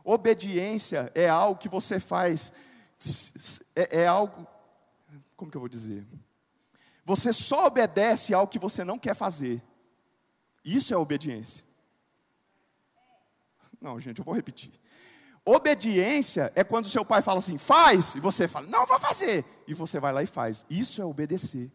[0.02, 2.52] Obediência é algo que você faz
[3.74, 4.46] é, é algo,
[5.36, 6.06] como que eu vou dizer?
[7.04, 9.62] Você só obedece ao que você não quer fazer.
[10.64, 11.64] Isso é obediência.
[13.80, 14.70] Não, gente, eu vou repetir.
[15.44, 19.72] Obediência é quando seu pai fala assim, faz, e você fala, não vou fazer, e
[19.72, 20.66] você vai lá e faz.
[20.68, 21.72] Isso é obedecer.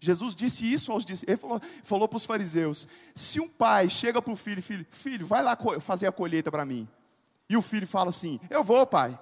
[0.00, 4.20] Jesus disse isso aos discípulos, ele falou, falou para os fariseus: se um pai chega
[4.20, 6.88] para o filho, filho, filho, vai lá fazer a colheita para mim.
[7.48, 9.18] E o filho fala assim: Eu vou, pai.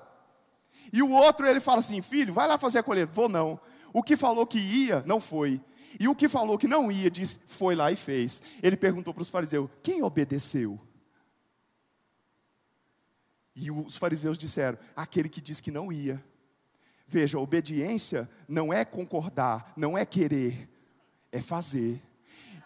[0.92, 3.12] E o outro ele fala assim: Filho, vai lá fazer a colheita.
[3.12, 3.60] Vou não.
[3.92, 5.60] O que falou que ia, não foi.
[5.98, 8.42] E o que falou que não ia, disse, foi lá e fez.
[8.62, 10.80] Ele perguntou para os fariseus: Quem obedeceu?
[13.54, 16.22] E os fariseus disseram: Aquele que disse que não ia.
[17.06, 20.68] Veja, obediência não é concordar, não é querer,
[21.30, 22.02] é fazer.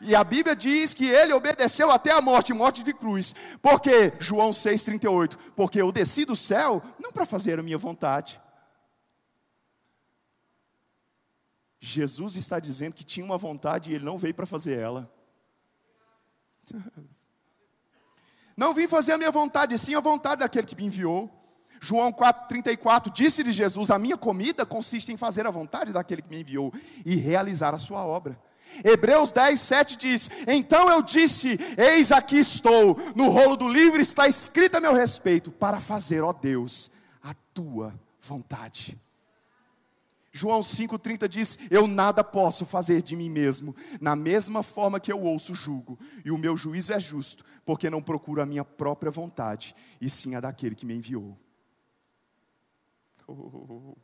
[0.00, 3.34] E a Bíblia diz que ele obedeceu até a morte, morte de cruz.
[3.60, 8.40] Porque, João 6,38, porque eu desci do céu não para fazer a minha vontade.
[11.80, 15.12] Jesus está dizendo que tinha uma vontade e ele não veio para fazer ela.
[18.56, 21.30] Não vim fazer a minha vontade, sim a vontade daquele que me enviou.
[21.80, 26.40] João 4,34 disse-lhe Jesus: A minha comida consiste em fazer a vontade daquele que me
[26.40, 26.72] enviou
[27.06, 28.36] e realizar a sua obra.
[28.84, 34.28] Hebreus 10, 7 diz: Então eu disse: Eis aqui estou, no rolo do livro está
[34.28, 36.90] escrito a meu respeito, para fazer, ó Deus,
[37.22, 38.98] a tua vontade.
[40.30, 45.20] João 5,30 diz: Eu nada posso fazer de mim mesmo, na mesma forma que eu
[45.22, 49.74] ouço, julgo, e o meu juízo é justo, porque não procuro a minha própria vontade,
[50.00, 51.36] e sim a daquele que me enviou.
[53.26, 53.96] Oh.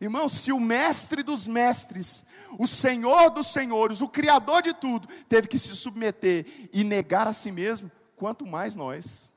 [0.00, 2.24] Irmão, se o mestre dos mestres,
[2.58, 7.32] o senhor dos senhores, o criador de tudo, teve que se submeter e negar a
[7.32, 9.28] si mesmo, quanto mais nós.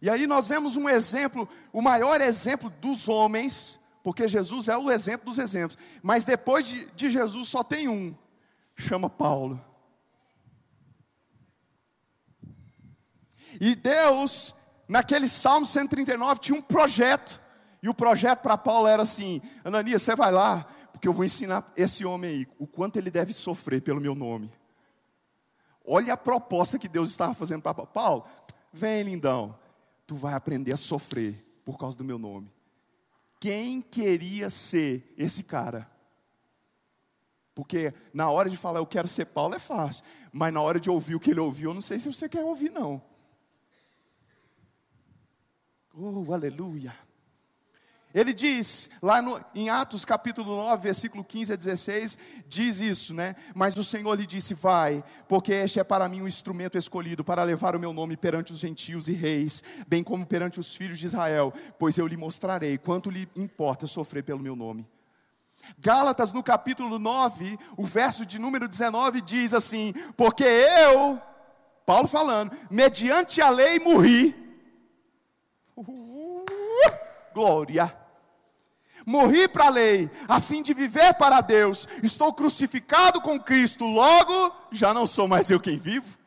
[0.00, 4.90] E aí nós vemos um exemplo, o maior exemplo dos homens, porque Jesus é o
[4.90, 8.14] exemplo dos exemplos, mas depois de, de Jesus só tem um,
[8.76, 9.62] chama Paulo.
[13.60, 14.54] E Deus,
[14.86, 17.42] naquele Salmo 139, tinha um projeto
[17.82, 21.72] e o projeto para Paulo era assim: Ananias, você vai lá, porque eu vou ensinar
[21.76, 24.50] esse homem aí o quanto ele deve sofrer pelo meu nome.
[25.84, 27.90] Olha a proposta que Deus estava fazendo para Paulo.
[27.92, 28.24] Paulo,
[28.72, 29.58] vem lindão,
[30.06, 32.52] tu vai aprender a sofrer por causa do meu nome.
[33.40, 35.88] Quem queria ser esse cara?
[37.54, 40.90] Porque na hora de falar eu quero ser Paulo é fácil, mas na hora de
[40.90, 43.02] ouvir o que ele ouviu, eu não sei se você quer ouvir não.
[45.94, 46.94] Oh, aleluia.
[48.14, 52.18] Ele diz, lá no, em Atos capítulo 9, versículo 15 a 16,
[52.48, 53.34] diz isso, né?
[53.54, 57.42] Mas o Senhor lhe disse: Vai, porque este é para mim um instrumento escolhido para
[57.42, 61.06] levar o meu nome perante os gentios e reis, bem como perante os filhos de
[61.06, 64.86] Israel, pois eu lhe mostrarei quanto lhe importa sofrer pelo meu nome.
[65.78, 71.20] Gálatas, no capítulo 9, o verso de número 19 diz assim: Porque eu,
[71.84, 74.34] Paulo falando, mediante a lei morri.
[75.76, 76.07] Uh,
[77.38, 77.96] glória.
[79.06, 81.86] Morri para a lei, a fim de viver para Deus.
[82.02, 86.18] Estou crucificado com Cristo, logo já não sou mais eu quem vivo.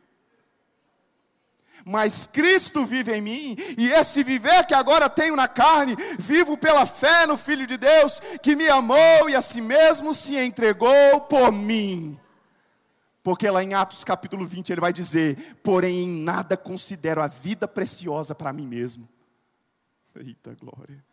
[1.84, 6.86] Mas Cristo vive em mim, e esse viver que agora tenho na carne, vivo pela
[6.86, 11.52] fé no Filho de Deus, que me amou e a si mesmo se entregou por
[11.52, 12.20] mim.
[13.24, 17.68] Porque lá em Atos capítulo 20 ele vai dizer: Porém, em nada considero a vida
[17.68, 19.08] preciosa para mim mesmo.
[20.16, 21.04] Eita glória.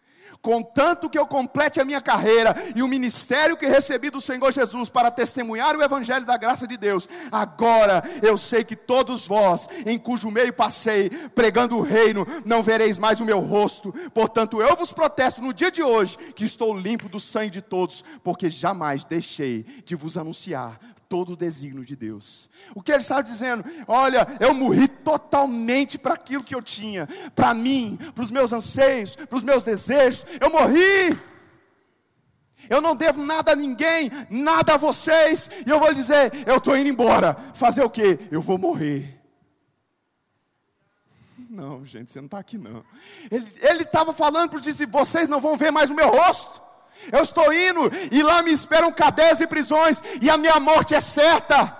[0.42, 4.88] Contanto que eu complete a minha carreira e o ministério que recebi do Senhor Jesus
[4.88, 9.98] para testemunhar o Evangelho da graça de Deus, agora eu sei que todos vós, em
[9.98, 14.92] cujo meio passei, pregando o reino, não vereis mais o meu rosto, portanto eu vos
[14.92, 19.62] protesto no dia de hoje, que estou limpo do sangue de todos, porque jamais deixei
[19.84, 20.78] de vos anunciar
[21.08, 22.50] todo o desígnio de Deus.
[22.74, 23.64] O que ele estava dizendo?
[23.86, 29.16] Olha, eu morri totalmente para aquilo que eu tinha, para mim, para os meus anseios,
[29.16, 30.24] para os meus desejos.
[30.40, 31.18] Eu morri.
[32.68, 35.50] Eu não devo nada a ninguém, nada a vocês.
[35.66, 37.34] E eu vou dizer, eu estou indo embora.
[37.54, 38.18] Fazer o quê?
[38.30, 39.18] Eu vou morrer.
[41.48, 42.84] Não, gente, você não está aqui não.
[43.30, 46.67] Ele estava falando para os discípulos: vocês não vão ver mais o meu rosto.
[47.12, 51.00] Eu estou indo e lá me esperam cadeias e prisões, e a minha morte é
[51.00, 51.76] certa.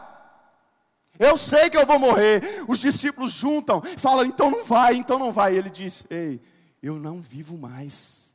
[1.19, 2.65] Eu sei que eu vou morrer.
[2.69, 5.57] Os discípulos juntam, falam: então não vai, então não vai.
[5.57, 6.41] Ele diz: Ei,
[6.83, 8.35] eu não vivo mais.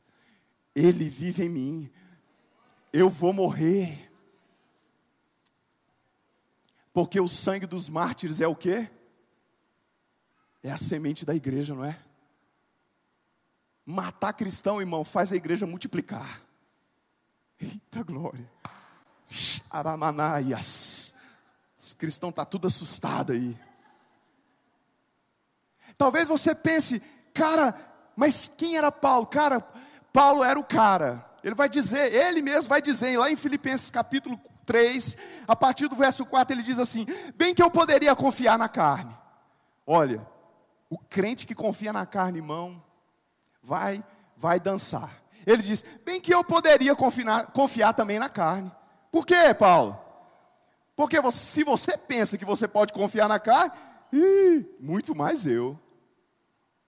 [0.74, 1.90] Ele vive em mim.
[2.92, 4.10] Eu vou morrer.
[6.92, 8.88] Porque o sangue dos mártires é o quê?
[10.62, 11.98] É a semente da igreja, não é?
[13.84, 16.40] Matar cristão, irmão, faz a igreja multiplicar.
[17.60, 18.50] Eita glória.
[19.70, 21.14] Aramanaias.
[21.78, 23.58] Os cristãos estão tá tudo assustado aí.
[25.96, 27.00] Talvez você pense,
[27.32, 27.74] cara,
[28.16, 29.26] mas quem era Paulo?
[29.26, 29.60] Cara,
[30.12, 31.24] Paulo era o cara.
[31.42, 35.96] Ele vai dizer, ele mesmo vai dizer, lá em Filipenses capítulo 3, a partir do
[35.96, 39.14] verso 4, ele diz assim: Bem que eu poderia confiar na carne.
[39.86, 40.26] Olha,
[40.88, 42.82] o crente que confia na carne, irmão,
[43.62, 44.02] vai,
[44.36, 45.23] vai dançar.
[45.46, 48.70] Ele diz: Bem que eu poderia confiar, confiar também na carne.
[49.10, 49.98] Por quê, Paulo?
[50.96, 53.72] Porque se você pensa que você pode confiar na carne,
[54.12, 55.78] ih, muito mais eu.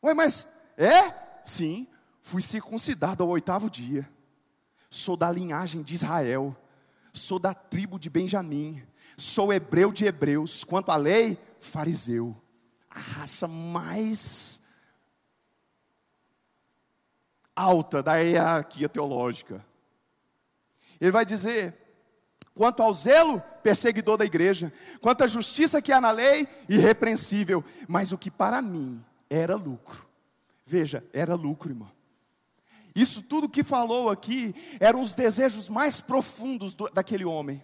[0.02, 0.46] Ué, mas
[0.76, 1.12] é?
[1.44, 1.86] Sim,
[2.20, 4.08] fui circuncidado ao oitavo dia.
[4.88, 6.56] Sou da linhagem de Israel.
[7.12, 8.82] Sou da tribo de Benjamim.
[9.16, 10.62] Sou hebreu de hebreus.
[10.62, 12.36] Quanto à lei, fariseu.
[12.88, 14.60] A raça mais
[17.56, 19.64] alta da hierarquia teológica.
[21.00, 21.74] Ele vai dizer:
[22.54, 28.12] quanto ao zelo, perseguidor da igreja, quanto à justiça que há na lei, irrepreensível, mas
[28.12, 30.06] o que para mim era lucro.
[30.64, 31.90] Veja, era lucro, irmão.
[32.94, 37.62] Isso tudo que falou aqui eram os desejos mais profundos do, daquele homem.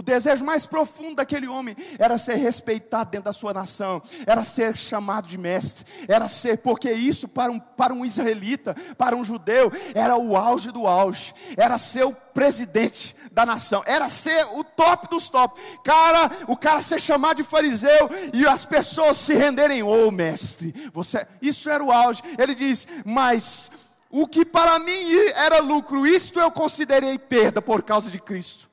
[0.00, 4.74] O desejo mais profundo daquele homem era ser respeitado dentro da sua nação, era ser
[4.74, 9.70] chamado de mestre, era ser, porque isso para um, para um israelita, para um judeu,
[9.94, 15.06] era o auge do auge, era ser o presidente da nação, era ser o top
[15.10, 15.60] dos top.
[15.84, 20.74] Cara, o cara ser chamado de fariseu e as pessoas se renderem, ô oh, mestre,
[20.94, 22.22] você, isso era o auge.
[22.38, 23.70] Ele diz, mas
[24.08, 28.69] o que para mim era lucro, isto eu considerei perda por causa de Cristo.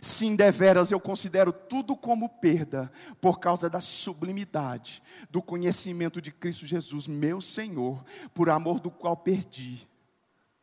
[0.00, 2.90] Sim, deveras eu considero tudo como perda,
[3.20, 8.02] por causa da sublimidade, do conhecimento de Cristo Jesus, meu Senhor,
[8.34, 9.86] por amor do qual perdi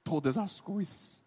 [0.04, 1.24] todas as coisas.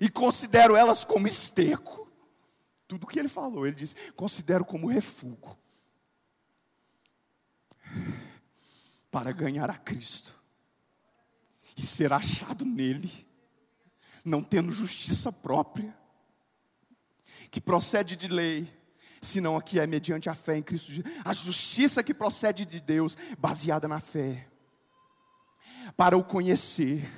[0.00, 2.10] E considero elas como esterco.
[2.88, 5.56] Tudo que ele falou, ele disse: considero como refúgio
[9.10, 10.34] para ganhar a Cristo
[11.76, 13.26] e ser achado nele
[14.24, 15.94] não tendo justiça própria,
[17.50, 18.72] que procede de lei,
[19.20, 21.14] senão aqui é mediante a fé em Cristo Jesus.
[21.24, 24.48] A justiça que procede de Deus, baseada na fé,
[25.96, 27.08] para o conhecer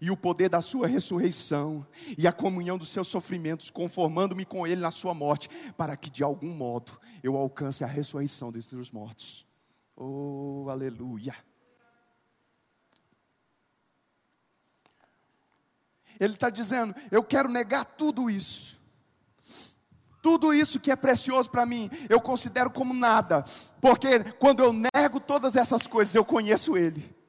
[0.00, 4.80] e o poder da sua ressurreição e a comunhão dos seus sofrimentos, conformando-me com ele
[4.80, 9.46] na sua morte, para que de algum modo eu alcance a ressurreição dentre os mortos.
[9.94, 11.34] Oh, aleluia.
[16.22, 18.80] Ele está dizendo: eu quero negar tudo isso.
[20.22, 23.44] Tudo isso que é precioso para mim, eu considero como nada,
[23.80, 27.21] porque quando eu nego todas essas coisas, eu conheço Ele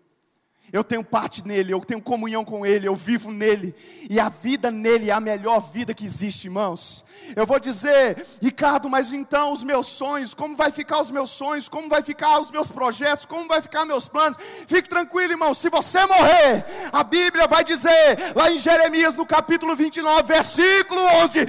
[0.74, 3.76] eu tenho parte nele, eu tenho comunhão com ele, eu vivo nele,
[4.10, 7.06] e a vida nele é a melhor vida que existe, irmãos.
[7.36, 11.70] Eu vou dizer, Ricardo, mas então os meus sonhos, como vai ficar os meus sonhos,
[11.70, 14.36] como vai ficar os meus projetos, como vai ficar meus planos?
[14.68, 19.76] Fique tranquilo, irmão, se você morrer, a Bíblia vai dizer, lá em Jeremias, no capítulo
[19.76, 21.40] 29, versículo 11: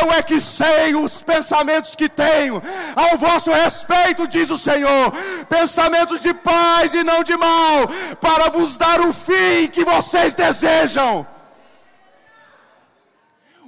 [0.00, 2.62] Eu é que sei os pensamentos que tenho
[2.94, 5.12] ao vosso respeito, diz o Senhor,
[5.48, 7.88] pensamentos de paz e não de mal,
[8.20, 11.26] para para vos dar o fim que vocês desejam.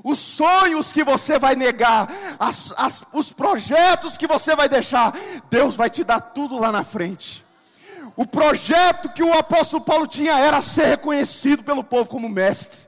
[0.05, 2.09] Os sonhos que você vai negar,
[2.39, 5.15] as, as, os projetos que você vai deixar,
[5.51, 7.45] Deus vai te dar tudo lá na frente.
[8.15, 12.87] O projeto que o apóstolo Paulo tinha era ser reconhecido pelo povo como mestre.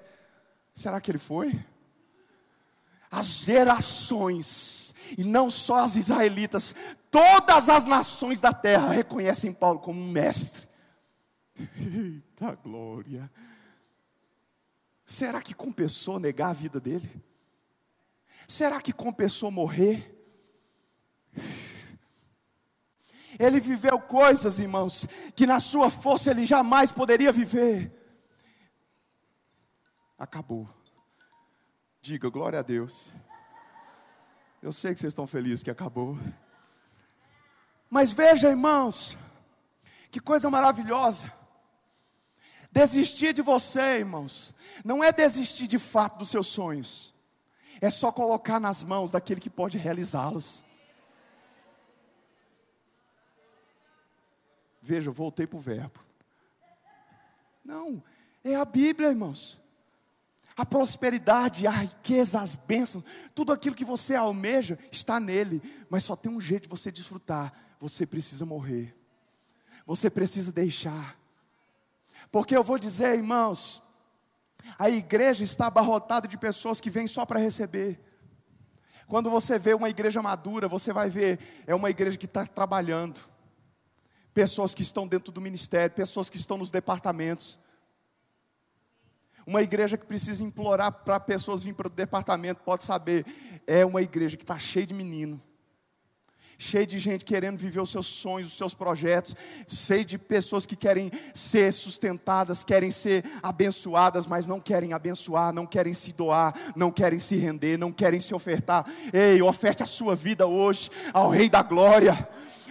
[0.72, 1.58] Será que ele foi?
[3.10, 6.74] As gerações, e não só as israelitas,
[7.10, 10.67] todas as nações da terra reconhecem Paulo como mestre.
[11.58, 13.30] Eita glória!
[15.04, 17.10] Será que compensou negar a vida dele?
[18.46, 20.14] Será que compensou morrer?
[23.38, 27.92] Ele viveu coisas, irmãos, que na sua força ele jamais poderia viver.
[30.18, 30.68] Acabou.
[32.02, 33.12] Diga glória a Deus.
[34.60, 36.18] Eu sei que vocês estão felizes que acabou.
[37.88, 39.16] Mas veja, irmãos,
[40.10, 41.32] que coisa maravilhosa.
[42.78, 44.54] Desistir de você, irmãos,
[44.84, 47.12] não é desistir de fato dos seus sonhos,
[47.80, 50.62] é só colocar nas mãos daquele que pode realizá-los.
[54.80, 55.98] Veja, voltei para o verbo.
[57.64, 58.00] Não,
[58.44, 59.58] é a Bíblia, irmãos.
[60.56, 63.02] A prosperidade, a riqueza, as bênçãos,
[63.34, 65.60] tudo aquilo que você almeja está nele,
[65.90, 68.96] mas só tem um jeito de você desfrutar: você precisa morrer.
[69.84, 71.18] você precisa deixar.
[72.30, 73.82] Porque eu vou dizer, irmãos,
[74.78, 78.00] a igreja está abarrotada de pessoas que vêm só para receber.
[79.06, 83.20] Quando você vê uma igreja madura, você vai ver, é uma igreja que está trabalhando.
[84.34, 87.58] Pessoas que estão dentro do ministério, pessoas que estão nos departamentos.
[89.46, 93.24] Uma igreja que precisa implorar para pessoas virem para o departamento, pode saber,
[93.66, 95.42] é uma igreja que está cheia de menino
[96.58, 99.34] cheio de gente querendo viver os seus sonhos, os seus projetos,
[99.68, 105.64] cheio de pessoas que querem ser sustentadas, querem ser abençoadas, mas não querem abençoar, não
[105.64, 108.84] querem se doar, não querem se render, não querem se ofertar.
[109.12, 112.28] Ei, oferte a sua vida hoje ao Rei da Glória,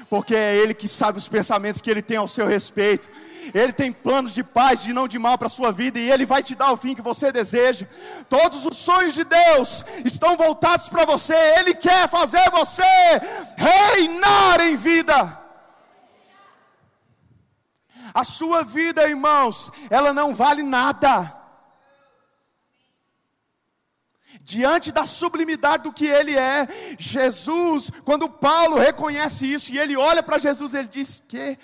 [0.10, 3.10] porque é Ele que sabe os pensamentos que Ele tem ao seu respeito.
[3.53, 6.26] Ele tem planos de paz, de não de mal para a sua vida, e Ele
[6.26, 7.88] vai te dar o fim que você deseja.
[8.30, 12.84] Todos os sonhos de Deus estão voltados para você, Ele quer fazer você
[13.55, 15.38] reinar em vida.
[18.14, 21.37] A sua vida, irmãos, ela não vale nada.
[24.48, 26.66] Diante da sublimidade do que ele é.
[26.98, 31.60] Jesus, quando Paulo reconhece isso e ele olha para Jesus, ele diz: Que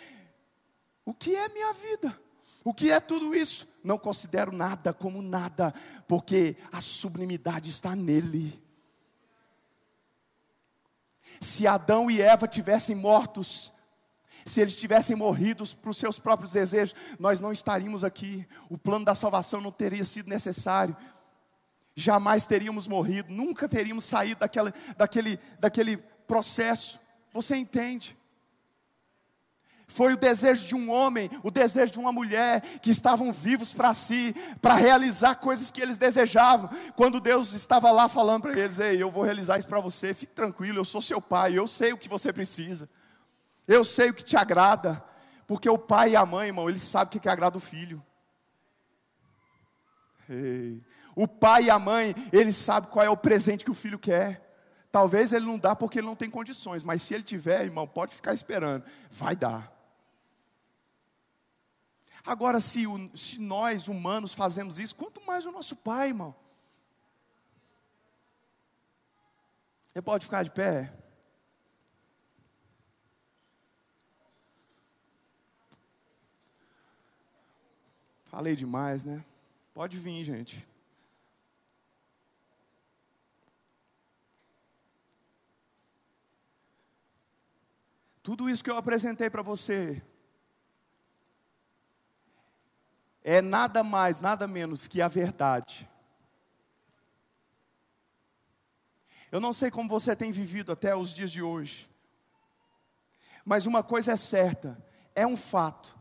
[1.05, 2.19] o que é minha vida?
[2.61, 3.65] O que é tudo isso?
[3.81, 5.73] Não considero nada como nada,
[6.09, 8.61] porque a sublimidade está nele.
[11.39, 13.71] Se Adão e Eva tivessem mortos,
[14.45, 18.45] se eles tivessem morrido para os seus próprios desejos, nós não estaríamos aqui.
[18.69, 20.95] O plano da salvação não teria sido necessário.
[21.95, 26.99] Jamais teríamos morrido, nunca teríamos saído daquela, daquele, daquele processo.
[27.31, 28.17] Você entende?
[29.87, 33.93] Foi o desejo de um homem, o desejo de uma mulher, que estavam vivos para
[33.93, 36.67] si, para realizar coisas que eles desejavam.
[36.95, 40.33] Quando Deus estava lá falando para eles: Ei, eu vou realizar isso para você, fique
[40.33, 42.89] tranquilo, eu sou seu pai, eu sei o que você precisa,
[43.67, 45.03] eu sei o que te agrada,
[45.45, 48.03] porque o pai e a mãe, irmão, eles sabem o que, que agrada o filho.
[50.27, 50.81] Ei.
[51.15, 54.41] O pai e a mãe, eles sabem qual é o presente que o filho quer.
[54.91, 58.13] Talvez ele não dá porque ele não tem condições, mas se ele tiver, irmão, pode
[58.13, 59.71] ficar esperando, vai dar.
[62.25, 66.35] Agora, se, o, se nós humanos fazemos isso, quanto mais o nosso Pai, irmão.
[69.93, 70.93] Ele pode ficar de pé?
[78.25, 79.23] Falei demais, né?
[79.73, 80.72] Pode vir, gente.
[88.23, 90.01] Tudo isso que eu apresentei para você
[93.21, 95.89] é nada mais, nada menos que a verdade.
[99.29, 101.89] Eu não sei como você tem vivido até os dias de hoje,
[103.43, 104.81] mas uma coisa é certa:
[105.13, 105.93] é um fato,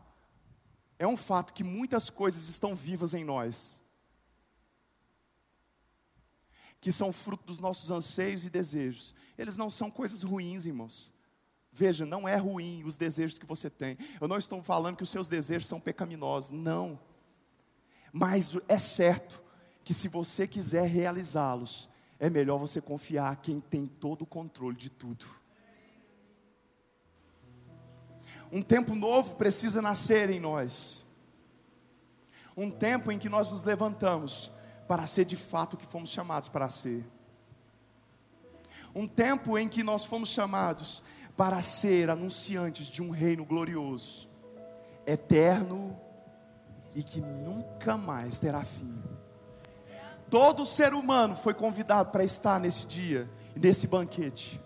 [0.97, 3.83] é um fato que muitas coisas estão vivas em nós,
[6.79, 9.13] que são fruto dos nossos anseios e desejos.
[9.37, 11.13] Eles não são coisas ruins, irmãos.
[11.73, 13.97] Veja, não é ruim os desejos que você tem.
[14.21, 16.51] Eu não estou falando que os seus desejos são pecaminosos.
[16.51, 16.99] Não.
[18.11, 19.43] Mas é certo
[19.83, 24.89] que se você quiser realizá-los, é melhor você confiar quem tem todo o controle de
[24.89, 25.25] tudo.
[28.51, 31.03] Um tempo novo precisa nascer em nós.
[32.55, 34.51] Um tempo em que nós nos levantamos
[34.87, 37.03] para ser de fato o que fomos chamados para ser.
[38.93, 41.01] Um tempo em que nós fomos chamados
[41.35, 44.29] para ser anunciantes de um reino glorioso,
[45.05, 45.99] eterno
[46.95, 49.01] e que nunca mais terá fim.
[50.29, 54.61] Todo ser humano foi convidado para estar nesse dia, nesse banquete.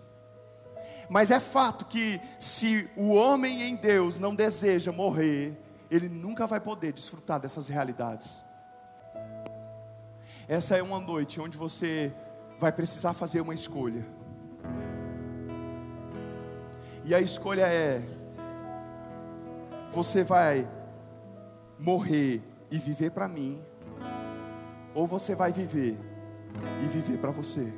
[1.08, 5.56] Mas é fato que se o homem em Deus não deseja morrer,
[5.90, 8.42] ele nunca vai poder desfrutar dessas realidades.
[10.46, 12.14] Essa é uma noite onde você
[12.58, 14.06] vai precisar fazer uma escolha.
[17.08, 18.02] E a escolha é:
[19.90, 20.68] você vai
[21.78, 23.58] morrer e viver para mim,
[24.94, 25.98] ou você vai viver
[26.84, 27.72] e viver para você.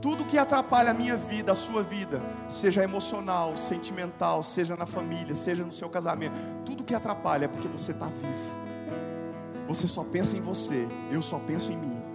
[0.00, 5.34] Tudo que atrapalha a minha vida, a sua vida, seja emocional, sentimental, seja na família,
[5.34, 9.66] seja no seu casamento, tudo que atrapalha é porque você está vivo.
[9.66, 12.05] Você só pensa em você, eu só penso em mim.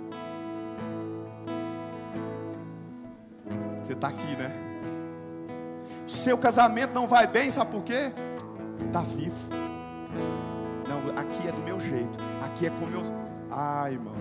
[4.01, 4.51] Está aqui, né?
[6.07, 8.11] Seu casamento não vai bem, sabe por quê?
[8.87, 9.37] está vivo.
[10.89, 13.03] Não, aqui é do meu jeito, aqui é como eu.
[13.51, 14.15] Ai, irmão.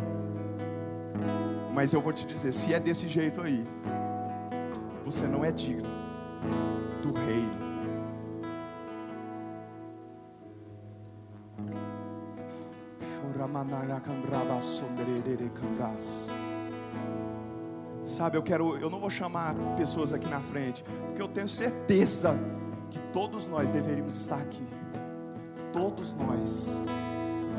[1.74, 3.66] Mas eu vou te dizer: se é desse jeito aí,
[5.04, 5.88] você não é digno.
[7.02, 7.70] do reino.
[18.10, 22.36] Sabe, eu quero, eu não vou chamar pessoas aqui na frente, porque eu tenho certeza
[22.90, 24.66] que todos nós deveríamos estar aqui.
[25.72, 26.74] Todos nós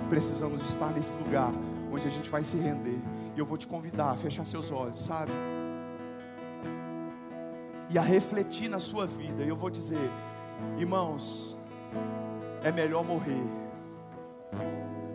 [0.10, 1.54] precisamos estar nesse lugar
[1.90, 3.00] onde a gente vai se render.
[3.34, 5.32] E eu vou te convidar a fechar seus olhos, sabe?
[7.90, 9.44] E a refletir na sua vida.
[9.44, 10.12] E eu vou dizer,
[10.78, 11.58] irmãos,
[12.62, 13.42] é melhor morrer.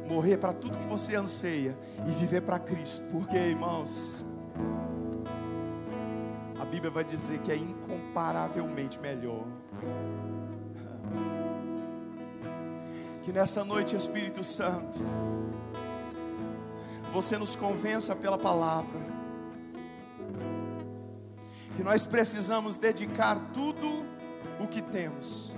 [0.09, 1.77] Morrer para tudo que você anseia
[2.07, 3.05] e viver para Cristo.
[3.13, 4.25] Porque, irmãos,
[6.61, 9.45] a Bíblia vai dizer que é incomparavelmente melhor.
[13.23, 14.99] Que nessa noite, Espírito Santo,
[17.13, 19.01] você nos convença pela palavra,
[21.77, 24.05] que nós precisamos dedicar tudo
[24.61, 25.55] o que temos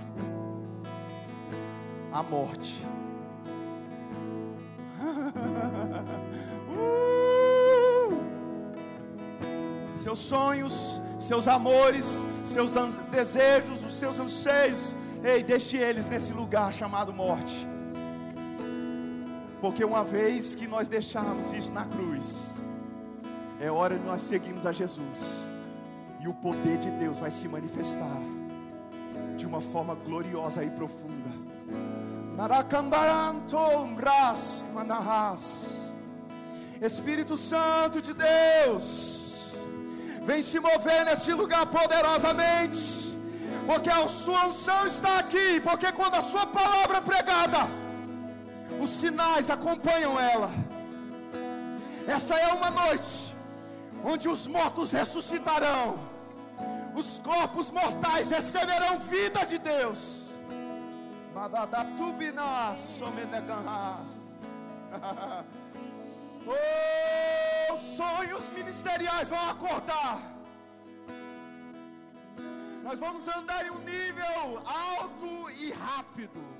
[2.11, 2.83] à morte.
[10.03, 12.05] Seus sonhos, seus amores,
[12.45, 12.71] seus
[13.11, 17.67] desejos, os seus anseios, Ei, deixe eles nesse lugar chamado morte.
[19.59, 22.25] Porque uma vez que nós deixarmos isso na cruz,
[23.59, 25.19] é hora de nós seguirmos a Jesus.
[26.21, 28.21] E o poder de Deus vai se manifestar
[29.35, 31.29] de uma forma gloriosa e profunda.
[36.81, 39.18] Espírito Santo de Deus,
[40.21, 42.99] vem se mover nesse lugar poderosamente
[43.69, 47.67] porque a sua unção está aqui, porque quando a sua palavra é pregada,
[48.81, 50.49] os sinais acompanham ela.
[52.07, 53.35] Essa é uma noite
[54.03, 55.99] onde os mortos ressuscitarão,
[56.95, 60.23] os corpos mortais receberão vida de Deus.
[66.49, 70.21] oh, sonhos ministeriais vão acordar.
[72.83, 76.58] Nós vamos andar em um nível alto e rápido.